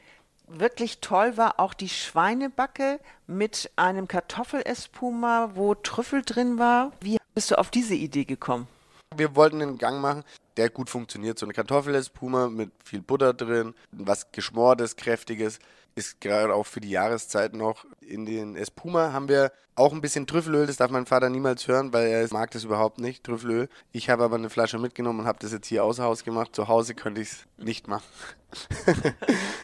Wirklich 0.47 0.99
toll 0.99 1.37
war 1.37 1.59
auch 1.59 1.75
die 1.75 1.89
Schweinebacke 1.89 2.99
mit 3.27 3.69
einem 3.75 4.07
Kartoffelespuma, 4.07 5.51
wo 5.53 5.75
Trüffel 5.75 6.23
drin 6.23 6.57
war. 6.57 6.91
Wie 7.01 7.19
bist 7.35 7.51
du 7.51 7.59
auf 7.59 7.69
diese 7.69 7.93
Idee 7.93 8.25
gekommen? 8.25 8.67
Wir 9.15 9.35
wollten 9.35 9.61
einen 9.61 9.77
Gang 9.77 10.01
machen, 10.01 10.23
der 10.57 10.71
gut 10.71 10.89
funktioniert. 10.89 11.37
So 11.37 11.45
eine 11.45 11.53
Kartoffelespuma 11.53 12.47
mit 12.47 12.71
viel 12.83 13.03
Butter 13.03 13.35
drin, 13.35 13.75
was 13.91 14.31
Geschmortes, 14.31 14.95
Kräftiges 14.95 15.59
ist 15.97 16.21
gerade 16.21 16.53
auch 16.53 16.67
für 16.67 16.79
die 16.79 16.91
Jahreszeit 16.91 17.55
noch. 17.55 17.85
In 18.01 18.25
den 18.25 18.55
Espuma 18.55 19.13
haben 19.13 19.27
wir 19.27 19.51
auch 19.75 19.91
ein 19.93 20.01
bisschen 20.01 20.27
Trüffelöl, 20.27 20.67
das 20.67 20.77
darf 20.77 20.91
mein 20.91 21.07
Vater 21.07 21.29
niemals 21.29 21.67
hören, 21.67 21.91
weil 21.91 22.07
er 22.07 22.27
mag 22.31 22.51
das 22.51 22.63
überhaupt 22.63 22.99
nicht, 22.99 23.23
Trüffelöl. 23.23 23.67
Ich 23.91 24.09
habe 24.09 24.23
aber 24.23 24.35
eine 24.35 24.51
Flasche 24.51 24.77
mitgenommen 24.77 25.21
und 25.21 25.25
habe 25.25 25.39
das 25.39 25.51
jetzt 25.51 25.67
hier 25.67 25.83
außer 25.83 26.03
Haus 26.03 26.23
gemacht. 26.23 26.55
Zu 26.55 26.67
Hause 26.67 26.93
könnte 26.93 27.21
ich 27.21 27.29
es 27.29 27.45
nicht 27.57 27.87
machen. 27.87 28.05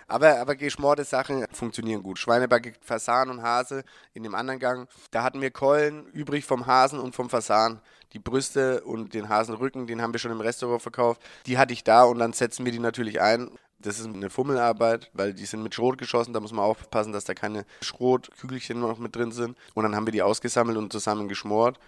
aber, 0.07 0.39
aber 0.39 0.55
geschmorte 0.55 1.03
Sachen 1.03 1.45
funktionieren 1.51 2.01
gut. 2.01 2.17
Schweinebacke, 2.17 2.73
Fasan 2.81 3.29
und 3.29 3.43
Hase 3.43 3.83
in 4.13 4.23
dem 4.23 4.33
anderen 4.33 4.59
Gang. 4.59 4.89
Da 5.11 5.23
hatten 5.23 5.39
wir 5.39 5.51
Keulen 5.51 6.07
übrig 6.07 6.45
vom 6.45 6.65
Hasen 6.65 6.99
und 6.99 7.15
vom 7.15 7.29
Fasan. 7.29 7.79
Die 8.13 8.19
Brüste 8.19 8.83
und 8.83 9.13
den 9.13 9.29
Hasenrücken, 9.29 9.87
den 9.87 10.01
haben 10.01 10.13
wir 10.13 10.19
schon 10.19 10.31
im 10.31 10.41
Restaurant 10.41 10.81
verkauft. 10.81 11.21
Die 11.45 11.57
hatte 11.57 11.73
ich 11.73 11.83
da 11.83 12.03
und 12.03 12.19
dann 12.19 12.33
setzen 12.33 12.65
wir 12.65 12.71
die 12.71 12.79
natürlich 12.79 13.21
ein 13.21 13.49
das 13.83 13.99
ist 13.99 14.07
eine 14.07 14.29
Fummelarbeit, 14.29 15.09
weil 15.13 15.33
die 15.33 15.45
sind 15.45 15.63
mit 15.63 15.75
Schrot 15.75 15.97
geschossen. 15.97 16.33
Da 16.33 16.39
muss 16.39 16.51
man 16.51 16.65
aufpassen, 16.65 17.13
dass 17.13 17.25
da 17.25 17.33
keine 17.33 17.65
Schrotkügelchen 17.81 18.79
noch 18.79 18.97
mit 18.97 19.15
drin 19.15 19.31
sind. 19.31 19.57
Und 19.73 19.83
dann 19.83 19.95
haben 19.95 20.07
wir 20.07 20.11
die 20.11 20.21
ausgesammelt 20.21 20.77
und 20.77 20.91
zusammen 20.91 21.27
geschmort. 21.27 21.79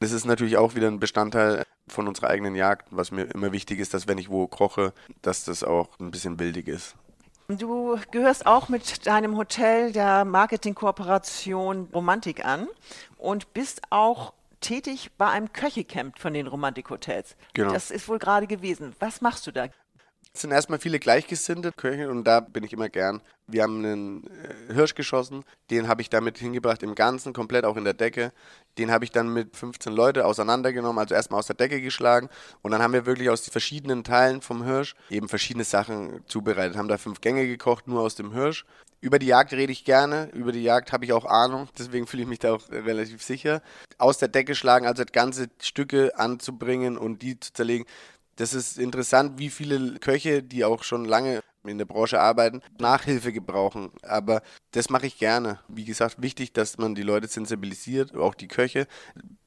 Das 0.00 0.12
ist 0.12 0.24
natürlich 0.24 0.56
auch 0.56 0.74
wieder 0.74 0.88
ein 0.88 1.00
Bestandteil 1.00 1.64
von 1.88 2.08
unserer 2.08 2.28
eigenen 2.28 2.54
Jagd, 2.54 2.88
was 2.90 3.10
mir 3.10 3.24
immer 3.24 3.52
wichtig 3.52 3.80
ist, 3.80 3.94
dass 3.94 4.08
wenn 4.08 4.18
ich 4.18 4.30
wo 4.30 4.46
koche, 4.46 4.92
dass 5.22 5.44
das 5.44 5.64
auch 5.64 5.88
ein 5.98 6.10
bisschen 6.10 6.38
wildig 6.38 6.68
ist. 6.68 6.94
Du 7.48 7.98
gehörst 8.12 8.46
auch 8.46 8.68
mit 8.68 9.06
deinem 9.06 9.36
Hotel 9.36 9.92
der 9.92 10.24
Marketingkooperation 10.24 11.88
Romantik 11.92 12.44
an 12.44 12.68
und 13.18 13.52
bist 13.52 13.82
auch 13.90 14.34
tätig 14.60 15.10
bei 15.18 15.28
einem 15.28 15.52
Köchecamp 15.52 16.18
von 16.18 16.32
den 16.32 16.46
Romantikhotels. 16.46 17.36
Genau. 17.54 17.72
Das 17.72 17.90
ist 17.90 18.08
wohl 18.08 18.18
gerade 18.18 18.46
gewesen. 18.46 18.94
Was 19.00 19.20
machst 19.20 19.46
du 19.46 19.50
da? 19.50 19.66
Es 20.32 20.42
sind 20.42 20.52
erstmal 20.52 20.78
viele 20.78 21.00
Gleichgesinnte 21.00 21.72
Köche 21.72 22.08
und 22.08 22.22
da 22.22 22.38
bin 22.38 22.62
ich 22.62 22.72
immer 22.72 22.88
gern. 22.88 23.20
Wir 23.48 23.64
haben 23.64 23.84
einen 23.84 24.26
äh, 24.68 24.74
Hirsch 24.74 24.94
geschossen, 24.94 25.44
den 25.70 25.88
habe 25.88 26.02
ich 26.02 26.08
damit 26.08 26.38
hingebracht 26.38 26.84
im 26.84 26.94
Ganzen, 26.94 27.32
komplett 27.32 27.64
auch 27.64 27.76
in 27.76 27.82
der 27.82 27.94
Decke. 27.94 28.32
Den 28.78 28.92
habe 28.92 29.04
ich 29.04 29.10
dann 29.10 29.32
mit 29.32 29.56
15 29.56 29.92
Leute 29.92 30.24
auseinandergenommen, 30.24 31.00
also 31.00 31.16
erstmal 31.16 31.40
aus 31.40 31.48
der 31.48 31.56
Decke 31.56 31.80
geschlagen 31.80 32.28
und 32.62 32.70
dann 32.70 32.80
haben 32.80 32.92
wir 32.92 33.06
wirklich 33.06 33.28
aus 33.28 33.42
den 33.42 33.50
verschiedenen 33.50 34.04
Teilen 34.04 34.40
vom 34.40 34.62
Hirsch 34.62 34.94
eben 35.10 35.28
verschiedene 35.28 35.64
Sachen 35.64 36.22
zubereitet. 36.26 36.76
Haben 36.76 36.88
da 36.88 36.96
fünf 36.96 37.20
Gänge 37.20 37.48
gekocht, 37.48 37.88
nur 37.88 38.02
aus 38.02 38.14
dem 38.14 38.32
Hirsch. 38.32 38.64
Über 39.00 39.18
die 39.18 39.26
Jagd 39.26 39.52
rede 39.52 39.72
ich 39.72 39.84
gerne, 39.84 40.30
über 40.32 40.52
die 40.52 40.62
Jagd 40.62 40.92
habe 40.92 41.04
ich 41.04 41.12
auch 41.12 41.24
Ahnung, 41.24 41.68
deswegen 41.76 42.06
fühle 42.06 42.22
ich 42.22 42.28
mich 42.28 42.38
da 42.38 42.54
auch 42.54 42.70
relativ 42.70 43.22
sicher. 43.22 43.62
Aus 43.98 44.18
der 44.18 44.28
Decke 44.28 44.54
schlagen, 44.54 44.86
also 44.86 45.02
ganze 45.10 45.48
Stücke 45.60 46.16
anzubringen 46.18 46.96
und 46.98 47.22
die 47.22 47.40
zu 47.40 47.52
zerlegen, 47.52 47.86
das 48.40 48.54
ist 48.54 48.78
interessant, 48.78 49.38
wie 49.38 49.50
viele 49.50 49.98
Köche, 49.98 50.42
die 50.42 50.64
auch 50.64 50.82
schon 50.82 51.04
lange 51.04 51.42
in 51.62 51.76
der 51.76 51.84
Branche 51.84 52.18
arbeiten, 52.18 52.62
Nachhilfe 52.78 53.34
gebrauchen. 53.34 53.90
Aber 54.02 54.40
das 54.70 54.88
mache 54.88 55.06
ich 55.06 55.18
gerne. 55.18 55.60
Wie 55.68 55.84
gesagt, 55.84 56.22
wichtig, 56.22 56.54
dass 56.54 56.78
man 56.78 56.94
die 56.94 57.02
Leute 57.02 57.28
sensibilisiert, 57.28 58.16
auch 58.16 58.34
die 58.34 58.48
Köche. 58.48 58.86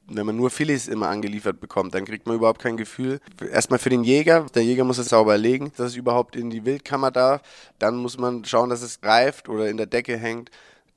Wenn 0.06 0.26
man 0.26 0.36
nur 0.36 0.48
Filets 0.48 0.86
immer 0.86 1.08
angeliefert 1.08 1.58
bekommt, 1.58 1.92
dann 1.94 2.04
kriegt 2.04 2.26
man 2.26 2.36
überhaupt 2.36 2.62
kein 2.62 2.76
Gefühl. 2.76 3.20
Erstmal 3.50 3.80
für 3.80 3.90
den 3.90 4.04
Jäger. 4.04 4.46
Der 4.54 4.62
Jäger 4.62 4.84
muss 4.84 4.98
es 4.98 5.08
sauber 5.08 5.36
legen, 5.38 5.72
dass 5.76 5.88
es 5.88 5.96
überhaupt 5.96 6.36
in 6.36 6.50
die 6.50 6.64
Wildkammer 6.64 7.10
darf. 7.10 7.42
Dann 7.80 7.96
muss 7.96 8.16
man 8.16 8.44
schauen, 8.44 8.70
dass 8.70 8.82
es 8.82 9.00
reift 9.02 9.48
oder 9.48 9.68
in 9.68 9.76
der 9.76 9.86
Decke 9.86 10.16
hängt. 10.16 10.50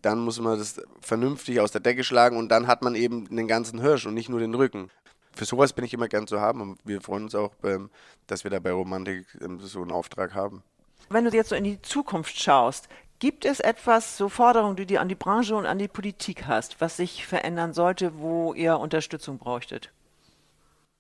Dann 0.04 0.20
muss 0.20 0.40
man 0.40 0.60
das 0.60 0.80
vernünftig 1.02 1.62
aus 1.62 1.72
der 1.72 1.82
Decke 1.82 2.04
schlagen 2.04 2.38
und 2.38 2.50
dann 2.50 2.68
hat 2.68 2.84
man 2.84 2.94
eben 2.94 3.36
den 3.36 3.48
ganzen 3.48 3.82
Hirsch 3.82 4.06
und 4.06 4.14
nicht 4.14 4.30
nur 4.30 4.40
den 4.40 4.54
Rücken 4.54 4.92
für 5.38 5.46
sowas 5.46 5.74
bin 5.74 5.86
ich 5.86 5.94
immer 5.94 6.08
gern 6.08 6.28
zu 6.28 6.42
haben 6.42 6.62
und 6.62 6.80
wir 6.84 7.02
freuen 7.02 7.24
uns 7.24 7.36
auch, 7.36 7.52
ähm, 7.64 7.90
dass 8.28 8.44
wir 8.44 8.52
da 8.52 8.60
bei 8.60 8.72
Romantik 8.72 9.26
ähm, 9.42 9.60
so 9.60 9.82
einen 9.82 9.92
Auftrag 9.92 10.34
haben. 10.34 10.64
Wenn 11.10 11.24
du 11.24 11.32
jetzt 11.32 11.50
so 11.50 11.56
in 11.56 11.64
die 11.64 11.82
Zukunft 11.82 12.38
schaust, 12.40 12.90
gibt 13.20 13.46
es 13.46 13.60
etwas, 13.60 14.18
so 14.18 14.30
Forderungen, 14.30 14.76
die 14.76 14.86
du 14.86 15.00
an 15.00 15.08
die 15.08 15.16
Branche 15.16 15.56
und 15.56 15.66
an 15.66 15.80
die 15.80 15.88
Politik 15.88 16.46
hast, 16.48 16.82
was 16.82 16.98
sich 16.98 17.26
verändern 17.26 17.74
sollte, 17.74 18.20
wo 18.20 18.54
ihr 18.54 18.78
Unterstützung 18.78 19.38
bräuchtet? 19.38 19.92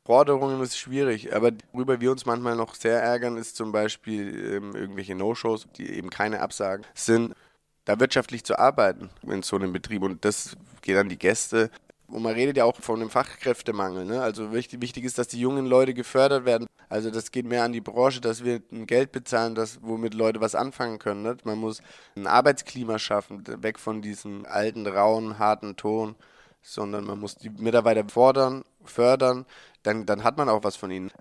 Forderungen 0.05 0.61
ist 0.61 0.77
schwierig, 0.77 1.35
aber 1.35 1.51
worüber 1.73 1.99
wir 1.99 2.11
uns 2.11 2.25
manchmal 2.25 2.55
noch 2.55 2.75
sehr 2.75 3.01
ärgern, 3.01 3.35
ist 3.35 3.57
zum 3.57 3.73
Beispiel 3.73 4.53
ähm, 4.53 4.73
irgendwelche 4.73 5.15
No-Shows, 5.15 5.67
die 5.75 5.91
eben 5.91 6.09
keine 6.09 6.39
Absagen 6.39 6.85
sind, 6.93 7.35
da 7.83 7.99
wirtschaftlich 7.99 8.45
zu 8.45 8.57
arbeiten 8.57 9.09
in 9.23 9.43
so 9.43 9.57
einem 9.57 9.73
Betrieb. 9.73 10.03
Und 10.03 10.23
das 10.23 10.55
geht 10.81 10.95
an 10.95 11.09
die 11.09 11.19
Gäste. 11.19 11.69
Und 12.07 12.23
man 12.23 12.33
redet 12.33 12.55
ja 12.55 12.63
auch 12.63 12.75
von 12.79 13.01
einem 13.01 13.09
Fachkräftemangel. 13.09 14.05
Ne? 14.05 14.21
Also 14.21 14.53
wichtig, 14.53 14.81
wichtig 14.81 15.03
ist, 15.03 15.17
dass 15.17 15.27
die 15.27 15.39
jungen 15.39 15.65
Leute 15.65 15.93
gefördert 15.93 16.45
werden. 16.45 16.67
Also 16.87 17.11
das 17.11 17.31
geht 17.31 17.45
mehr 17.45 17.63
an 17.63 17.73
die 17.73 17.81
Branche, 17.81 18.21
dass 18.21 18.45
wir 18.45 18.61
ein 18.71 18.87
Geld 18.87 19.11
bezahlen, 19.11 19.55
das, 19.55 19.79
womit 19.81 20.13
Leute 20.13 20.39
was 20.39 20.55
anfangen 20.55 20.99
können. 20.99 21.23
Ne? 21.23 21.37
Man 21.43 21.57
muss 21.57 21.81
ein 22.15 22.25
Arbeitsklima 22.25 22.97
schaffen, 22.97 23.43
weg 23.61 23.77
von 23.77 24.01
diesem 24.01 24.45
alten, 24.45 24.87
rauen, 24.87 25.37
harten 25.37 25.75
Ton, 25.75 26.15
sondern 26.61 27.05
man 27.05 27.19
muss 27.19 27.35
die 27.35 27.49
Mitarbeiter 27.49 28.07
fordern, 28.07 28.63
fördern, 28.87 29.45
dann, 29.87 30.05
dann 30.05 30.23
hat 30.23 30.37
man 30.37 30.49
auch 30.49 30.63
was 30.63 30.75
von 30.75 30.91
ihnen. 30.91 31.11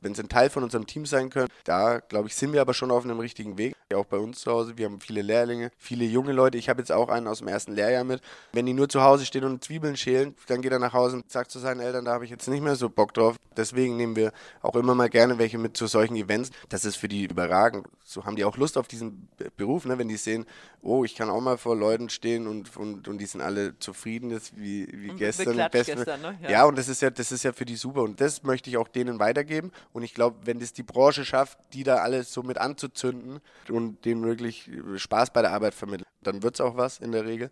Wenn 0.00 0.14
sie 0.14 0.22
ein 0.22 0.28
Teil 0.28 0.48
von 0.48 0.62
unserem 0.62 0.86
Team 0.86 1.04
sein 1.04 1.28
können, 1.30 1.48
da 1.64 1.98
glaube 1.98 2.28
ich, 2.28 2.34
sind 2.34 2.52
wir 2.52 2.60
aber 2.60 2.72
schon 2.72 2.90
auf 2.90 3.04
einem 3.04 3.18
richtigen 3.18 3.58
Weg. 3.58 3.74
Auch 3.94 4.06
bei 4.06 4.16
uns 4.16 4.40
zu 4.40 4.50
Hause, 4.50 4.78
wir 4.78 4.86
haben 4.86 5.00
viele 5.00 5.22
Lehrlinge, 5.22 5.70
viele 5.78 6.04
junge 6.04 6.32
Leute. 6.32 6.58
Ich 6.58 6.68
habe 6.68 6.80
jetzt 6.80 6.90
auch 6.90 7.08
einen 7.08 7.28
aus 7.28 7.38
dem 7.38 7.48
ersten 7.48 7.74
Lehrjahr 7.74 8.04
mit. 8.04 8.20
Wenn 8.52 8.66
die 8.66 8.72
nur 8.72 8.88
zu 8.88 9.02
Hause 9.02 9.26
stehen 9.26 9.44
und 9.44 9.62
Zwiebeln 9.62 9.96
schälen, 9.96 10.34
dann 10.46 10.62
geht 10.62 10.72
er 10.72 10.78
nach 10.78 10.92
Hause 10.92 11.16
und 11.16 11.30
sagt 11.30 11.50
zu 11.50 11.58
seinen 11.58 11.80
Eltern, 11.80 12.04
da 12.04 12.12
habe 12.12 12.24
ich 12.24 12.30
jetzt 12.30 12.48
nicht 12.48 12.62
mehr 12.62 12.76
so 12.76 12.88
Bock 12.88 13.12
drauf. 13.14 13.36
Deswegen 13.56 13.96
nehmen 13.96 14.16
wir 14.16 14.32
auch 14.62 14.76
immer 14.76 14.94
mal 14.94 15.08
gerne 15.08 15.38
welche 15.38 15.58
mit 15.58 15.76
zu 15.76 15.86
solchen 15.86 16.16
Events. 16.16 16.50
Das 16.68 16.84
ist 16.84 16.96
für 16.96 17.08
die 17.08 17.24
überragend. 17.24 17.86
So 18.04 18.24
haben 18.24 18.36
die 18.36 18.44
auch 18.44 18.56
Lust 18.56 18.78
auf 18.78 18.88
diesen 18.88 19.28
Beruf, 19.56 19.84
ne? 19.84 19.98
wenn 19.98 20.08
die 20.08 20.16
sehen, 20.16 20.46
oh, 20.82 21.04
ich 21.04 21.14
kann 21.14 21.28
auch 21.28 21.40
mal 21.40 21.58
vor 21.58 21.76
Leuten 21.76 22.08
stehen 22.08 22.46
und, 22.46 22.76
und, 22.76 23.08
und 23.08 23.18
die 23.18 23.26
sind 23.26 23.40
alle 23.40 23.78
zufrieden, 23.78 24.30
das 24.30 24.56
wie, 24.56 24.88
wie 24.92 25.08
gestern. 25.08 25.68
gestern 25.72 26.20
ne? 26.22 26.38
ja. 26.42 26.50
ja, 26.50 26.64
und 26.64 26.78
das 26.78 26.88
ist 26.88 27.02
ja, 27.02 27.05
das 27.10 27.32
ist 27.32 27.42
ja 27.42 27.52
für 27.52 27.64
die 27.64 27.76
super. 27.76 28.02
Und 28.02 28.20
das 28.20 28.42
möchte 28.42 28.70
ich 28.70 28.76
auch 28.76 28.88
denen 28.88 29.18
weitergeben. 29.18 29.72
Und 29.92 30.02
ich 30.02 30.14
glaube, 30.14 30.36
wenn 30.44 30.58
das 30.58 30.72
die 30.72 30.82
Branche 30.82 31.24
schafft, 31.24 31.58
die 31.72 31.82
da 31.82 31.96
alles 31.96 32.32
so 32.32 32.42
mit 32.42 32.58
anzuzünden 32.58 33.40
und 33.68 34.04
denen 34.04 34.24
wirklich 34.24 34.70
Spaß 34.96 35.32
bei 35.32 35.42
der 35.42 35.52
Arbeit 35.52 35.74
vermitteln, 35.74 36.06
dann 36.22 36.42
wird 36.42 36.54
es 36.54 36.60
auch 36.60 36.76
was 36.76 36.98
in 36.98 37.12
der 37.12 37.24
Regel. 37.24 37.50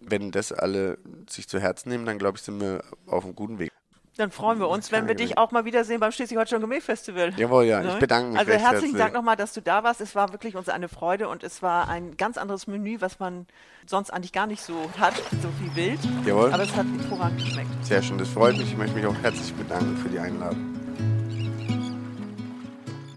Wenn 0.00 0.30
das 0.30 0.52
alle 0.52 0.98
sich 1.28 1.48
zu 1.48 1.58
Herzen 1.58 1.88
nehmen, 1.88 2.06
dann 2.06 2.18
glaube 2.18 2.38
ich, 2.38 2.44
sind 2.44 2.60
wir 2.60 2.84
auf 3.06 3.24
einem 3.24 3.34
guten 3.34 3.58
Weg. 3.58 3.72
Dann 4.16 4.30
freuen 4.30 4.58
wir 4.58 4.68
uns, 4.68 4.92
wenn 4.92 5.08
wir 5.08 5.14
dich 5.14 5.36
auch 5.36 5.50
mal 5.50 5.66
wiedersehen 5.66 6.00
beim 6.00 6.10
Schleswig-Holstein 6.10 6.60
Gourmet-Festival. 6.60 7.34
Jawohl, 7.36 7.64
ja, 7.64 7.82
ich 7.82 7.86
ne? 7.86 7.96
bedanke 8.00 8.30
mich. 8.30 8.38
Also 8.38 8.52
herzlichen 8.52 8.72
herzlich. 8.72 8.96
Dank 8.96 9.14
nochmal, 9.14 9.36
dass 9.36 9.52
du 9.52 9.60
da 9.60 9.84
warst. 9.84 10.00
Es 10.00 10.14
war 10.14 10.32
wirklich 10.32 10.56
uns 10.56 10.70
eine 10.70 10.88
Freude 10.88 11.28
und 11.28 11.42
es 11.42 11.62
war 11.62 11.88
ein 11.88 12.16
ganz 12.16 12.38
anderes 12.38 12.66
Menü, 12.66 12.96
was 13.00 13.18
man 13.18 13.46
sonst 13.84 14.10
eigentlich 14.10 14.32
gar 14.32 14.46
nicht 14.46 14.62
so 14.62 14.90
hat, 14.98 15.14
so 15.42 15.48
viel 15.60 15.74
Wild. 15.74 16.00
Jawohl. 16.24 16.52
Aber 16.52 16.62
es 16.62 16.74
hat 16.74 16.86
hervorragend 16.98 17.40
geschmeckt. 17.40 17.68
Sehr 17.82 18.02
schön, 18.02 18.16
das 18.16 18.28
freut 18.28 18.56
mich. 18.56 18.68
Ich 18.68 18.76
möchte 18.76 18.96
mich 18.96 19.06
auch 19.06 19.16
herzlich 19.22 19.52
bedanken 19.54 19.96
für 19.98 20.08
die 20.08 20.18
Einladung. 20.18 20.75